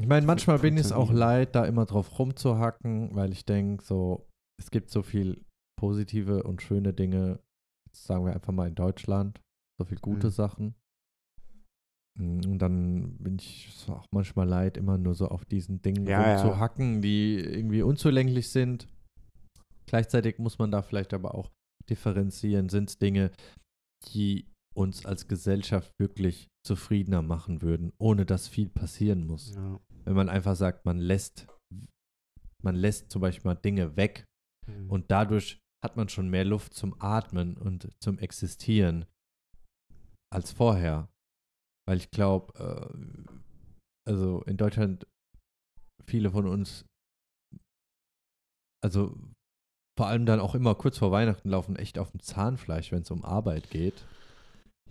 [0.00, 3.82] Ich meine, manchmal bin ich es auch leid, da immer drauf rumzuhacken, weil ich denke,
[3.82, 4.28] so,
[4.60, 5.42] es gibt so viel
[5.80, 7.40] positive und schöne Dinge,
[7.92, 9.40] sagen wir einfach mal in Deutschland,
[9.78, 10.32] so viel gute Mhm.
[10.32, 10.74] Sachen.
[12.18, 16.22] Mm, Und dann bin ich auch manchmal leid, immer nur so auf diesen Dingen Ja,
[16.22, 16.32] ja.
[16.42, 18.88] rumzuhacken, die irgendwie unzulänglich sind.
[19.86, 21.50] Gleichzeitig muss man da vielleicht aber auch
[21.88, 22.68] differenzieren.
[22.68, 23.30] Sind es Dinge,
[24.12, 29.54] die uns als Gesellschaft wirklich zufriedener machen würden, ohne dass viel passieren muss?
[29.54, 29.80] Ja.
[30.04, 31.48] wenn man einfach sagt, man lässt,
[32.62, 34.24] man lässt zum Beispiel mal Dinge weg
[34.68, 34.88] Mhm.
[34.90, 39.04] und dadurch hat man schon mehr Luft zum Atmen und zum Existieren
[40.36, 41.08] als vorher.
[41.88, 45.06] Weil ich glaube, äh, also in Deutschland
[46.04, 46.84] viele von uns,
[48.84, 49.16] also
[49.98, 53.10] vor allem dann auch immer kurz vor Weihnachten laufen echt auf dem Zahnfleisch, wenn es
[53.10, 54.04] um Arbeit geht.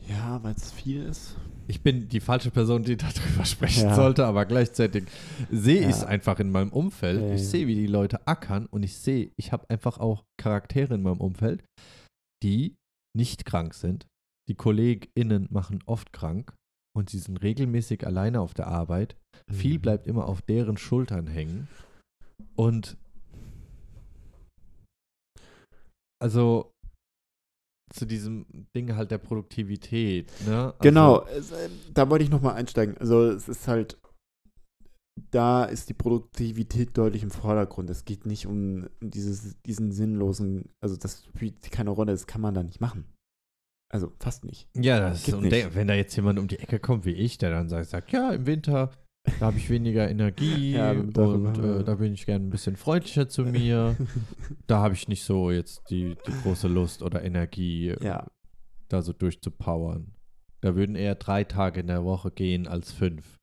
[0.09, 1.35] ja, weil es viel ist.
[1.67, 3.95] Ich bin die falsche Person, die darüber sprechen Ja.
[3.95, 5.05] sollte, aber gleichzeitig
[5.49, 5.89] sehe Ja.
[5.89, 7.21] ich es einfach in meinem Umfeld.
[7.21, 10.95] Ja, ich sehe, wie die Leute ackern und ich sehe, ich habe einfach auch Charaktere
[10.95, 11.63] in meinem Umfeld,
[12.43, 12.75] die
[13.15, 14.05] nicht krank sind.
[14.47, 16.53] Die KollegInnen machen oft krank
[16.95, 19.17] und sie sind regelmäßig alleine auf der Arbeit.
[19.51, 19.81] Viel Mhm.
[19.81, 21.67] bleibt immer auf deren Schultern hängen.
[22.55, 22.97] Und
[26.21, 26.71] also
[27.93, 30.65] zu diesem Ding halt der Produktivität, ne?
[30.65, 32.97] Also, Genau, es, äh, da wollte ich nochmal einsteigen.
[32.97, 33.99] Also es ist halt,
[35.31, 37.89] da ist die Produktivität deutlich im Vordergrund.
[37.89, 42.53] Es geht nicht um dieses, diesen sinnlosen, also das spielt keine Rolle, das kann man
[42.53, 43.05] da nicht machen.
[43.95, 44.67] Also fast nicht.
[44.75, 45.53] Ja, das ist, und nicht.
[45.53, 48.11] der, wenn da jetzt jemand um die Ecke kommt wie ich, der dann sagt, sagt
[48.11, 48.91] ja, im Winter,
[49.39, 53.29] da habe ich weniger Energie Ja, und äh, da bin ich gerne ein bisschen freundlicher
[53.29, 53.95] zu mir.
[54.67, 58.27] Da habe ich nicht so jetzt die, die große Lust oder Energie, ja,
[58.89, 60.13] da so durchzupowern.
[60.59, 63.37] Da würden eher drei Tage in der Woche gehen als fünf.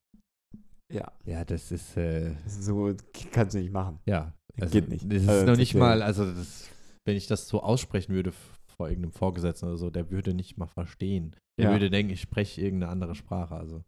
[0.92, 2.94] ja, Ja, das ist, äh, so
[3.32, 4.00] kannst du nicht machen.
[4.04, 4.34] ja.
[4.60, 5.10] Also, Geht nicht.
[5.10, 6.68] Das ist Also, noch nicht mal, also das,
[7.06, 8.34] wenn ich das so aussprechen würde
[8.72, 11.36] vor irgendeinem Vorgesetzten oder so, der würde nicht mal verstehen.
[11.58, 11.72] Der Ja.
[11.72, 13.54] würde denken, ich spreche irgendeine andere Sprache.
[13.54, 13.84] Also,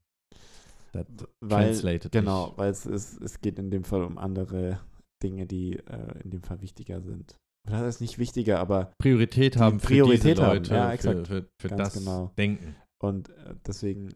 [0.92, 1.06] das
[1.40, 2.58] Weil, translated genau, nicht.
[2.58, 4.80] weil es, ist, es geht in dem Fall um andere
[5.22, 7.36] Dinge, die äh, in dem Fall wichtiger sind.
[7.66, 10.58] Oder das ist nicht wichtiger, aber Priorität haben für Priorität haben.
[10.58, 12.30] Leute, Ja, für, für, für das genau.
[12.36, 12.76] Denken.
[13.02, 14.14] Und äh, deswegen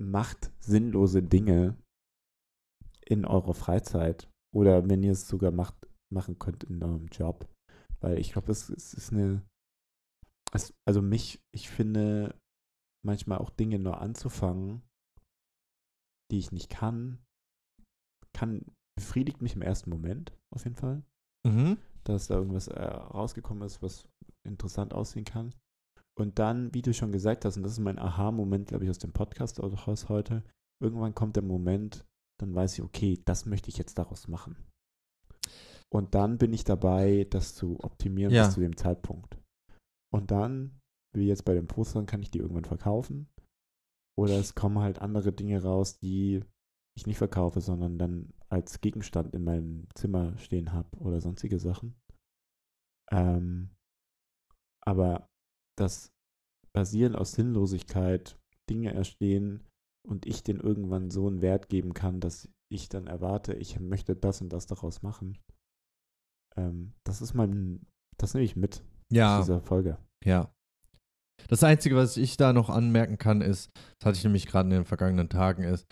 [0.00, 1.76] macht sinnlose Dinge
[3.06, 5.74] in eurer Freizeit oder wenn ihr es sogar macht,
[6.12, 7.48] machen könnt in eurem Job.
[8.00, 9.42] Weil ich glaube, es, es ist eine.
[10.84, 12.34] Also mich, ich finde
[13.04, 14.82] manchmal auch Dinge nur anzufangen,
[16.30, 17.18] die ich nicht kann,
[18.32, 18.64] kann,
[18.96, 21.04] befriedigt mich im ersten Moment auf jeden Fall.
[21.46, 21.78] Mhm.
[22.04, 24.06] dass da irgendwas äh, rausgekommen ist, was
[24.44, 25.54] interessant aussehen kann.
[26.18, 28.98] Und dann, wie du schon gesagt hast, und das ist mein Aha-Moment, glaube ich, aus
[28.98, 30.42] dem Podcast auch aus heute,
[30.82, 32.06] irgendwann kommt der Moment,
[32.38, 34.56] dann weiß ich, okay, das möchte ich jetzt daraus machen.
[35.92, 38.46] Und dann bin ich dabei, das zu optimieren Ja.
[38.46, 39.38] bis zu dem Zeitpunkt.
[40.12, 40.80] Und dann,
[41.14, 43.28] wie jetzt bei den Postern, kann ich die irgendwann verkaufen.
[44.18, 46.44] Oder es kommen halt andere Dinge raus, die
[46.96, 52.00] ich nicht verkaufe, sondern dann als Gegenstand in meinem Zimmer stehen habe oder sonstige Sachen.
[53.10, 53.70] Ähm,
[54.84, 55.28] aber
[55.78, 56.12] das
[56.72, 58.38] Basieren aus Sinnlosigkeit,
[58.68, 59.66] Dinge erstehen
[60.06, 64.14] und ich denen irgendwann so einen Wert geben kann, dass ich dann erwarte, ich möchte
[64.14, 65.38] das und das daraus machen.
[66.56, 67.86] Ähm, das ist mein,
[68.18, 69.98] das nehme ich mit aus Ja, dieser Folge.
[70.24, 70.52] ja.
[71.48, 74.74] Das Einzige, was ich da noch anmerken kann, ist, das hatte ich nämlich gerade in
[74.74, 75.86] den vergangenen Tagen, ist,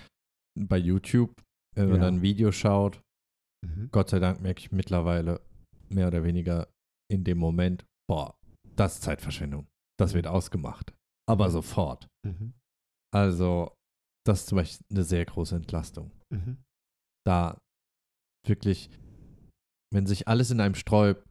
[0.58, 1.32] bei YouTube,
[1.74, 2.08] wenn man Ja.
[2.08, 3.00] ein Video schaut,
[3.66, 3.88] Mhm.
[3.90, 5.40] Gott sei Dank merke ich mittlerweile
[5.88, 6.68] mehr oder weniger
[7.10, 8.38] in dem Moment, boah,
[8.76, 9.66] das ist Zeitverschwendung.
[9.98, 10.94] Das wird ausgemacht.
[11.28, 12.06] Aber sofort.
[12.24, 12.52] Mhm.
[13.12, 13.74] Also,
[14.24, 16.12] das ist zum Beispiel eine sehr große Entlastung.
[16.32, 16.58] Mhm.
[17.26, 17.58] Da
[18.46, 18.90] wirklich,
[19.92, 21.26] wenn sich alles in einem sträubt,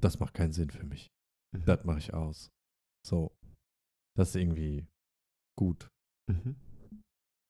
[0.00, 1.08] das macht keinen Sinn für mich.
[1.54, 1.64] Mhm.
[1.64, 2.50] Das mache ich aus.
[3.06, 3.34] So.
[4.16, 4.86] Das ist irgendwie
[5.58, 5.88] gut.
[6.30, 6.56] Mhm.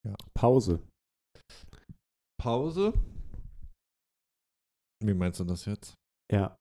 [0.07, 0.16] Ja.
[0.35, 0.87] Pause.
[2.41, 2.93] Pause?
[5.03, 5.95] Wie meinst du das jetzt?
[6.32, 6.57] Ja.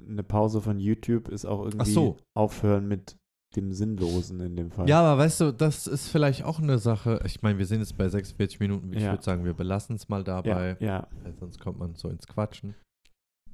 [0.00, 2.18] Eine Pause von YouTube ist auch irgendwie so.
[2.36, 3.16] aufhören mit
[3.56, 4.88] dem Sinnlosen in dem Fall.
[4.88, 7.20] Ja, aber weißt du, das ist vielleicht auch eine Sache.
[7.24, 8.92] Ich meine, wir sind jetzt bei 46 Minuten.
[8.92, 9.12] Ich Ja.
[9.12, 11.08] würde sagen, wir belassen es mal ja, dabei, ja.
[11.22, 12.74] weil sonst kommt man so ins Quatschen.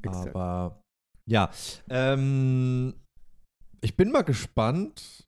[0.02, 0.34] exakt.
[0.34, 0.80] Aber
[1.28, 1.50] ja,
[1.90, 2.94] ähm,
[3.80, 5.24] ich bin mal gespannt,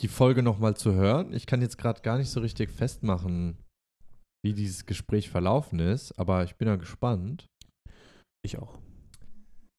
[0.00, 1.32] die Folge nochmal zu hören.
[1.32, 3.56] Ich kann jetzt gerade gar nicht so richtig festmachen,
[4.44, 7.46] wie dieses Gespräch verlaufen ist, aber ich bin ja gespannt.
[8.44, 8.78] Ich auch.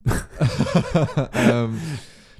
[1.33, 1.79] ähm,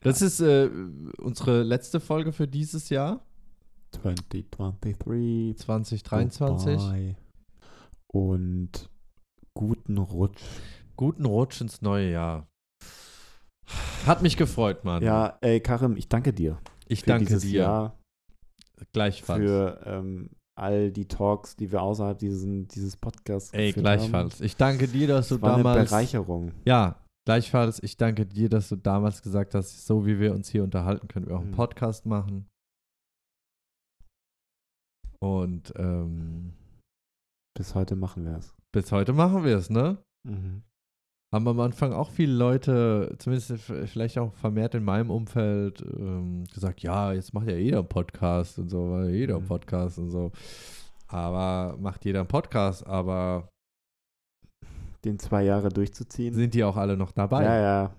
[0.02, 0.70] das ist äh,
[1.18, 3.26] unsere letzte Folge für dieses Jahr,
[3.92, 5.58] 2023.
[5.58, 6.76] 2023.
[6.78, 7.16] Goodbye.
[8.08, 8.90] Und
[9.54, 10.42] guten Rutsch.
[10.96, 12.48] Guten Rutsch ins neue Jahr.
[14.06, 15.04] Hat mich gefreut, Mann.
[15.04, 16.58] Ja, ey, Karim, ich danke dir.
[16.88, 17.62] ich danke dieses dir.
[17.62, 18.00] Jahr,
[18.94, 19.42] Gleichfalls.
[19.44, 24.40] für ähm, all die Talks, die wir außerhalb diesen, dieses Podcasts Ey, gleichfalls.
[24.42, 25.30] Ich danke dir, dass Haben.
[25.30, 25.90] du Es war eine damals.
[25.90, 26.52] Bereicherung.
[26.66, 26.96] Ja,
[27.28, 27.84] gleichfalls.
[27.84, 31.28] Ich danke dir, dass du damals gesagt hast, so wie wir uns hier unterhalten, können
[31.28, 31.56] wir auch einen Mhm.
[31.56, 32.48] Podcast machen.
[35.20, 36.54] Und ähm,
[37.58, 38.56] Bis heute machen wir es.
[38.74, 39.98] bis heute machen wir es, ne?
[40.28, 40.62] Mhm.
[41.34, 43.60] Haben am Anfang auch viele Leute, zumindest
[43.92, 48.60] vielleicht auch vermehrt in meinem Umfeld, ähm, gesagt, ja, jetzt macht ja jeder einen Podcast
[48.60, 49.48] und so, weil jeder einen Mhm.
[49.50, 50.32] Podcast und so.
[51.08, 53.50] Aber macht jeder einen Podcast, aber
[55.08, 56.34] Den zwei Jahre durchzuziehen.
[56.34, 57.46] sind die auch alle noch dabei?
[57.46, 57.96] ja, ja.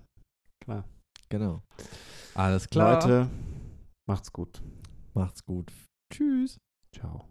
[0.61, 0.85] Klar.
[1.31, 1.63] Genau.
[2.35, 3.01] Alles klar.
[3.01, 3.31] Leute,
[4.07, 4.63] macht's gut.
[5.15, 5.73] Macht's gut.
[6.13, 6.59] Tschüss.
[6.95, 7.31] Ciao.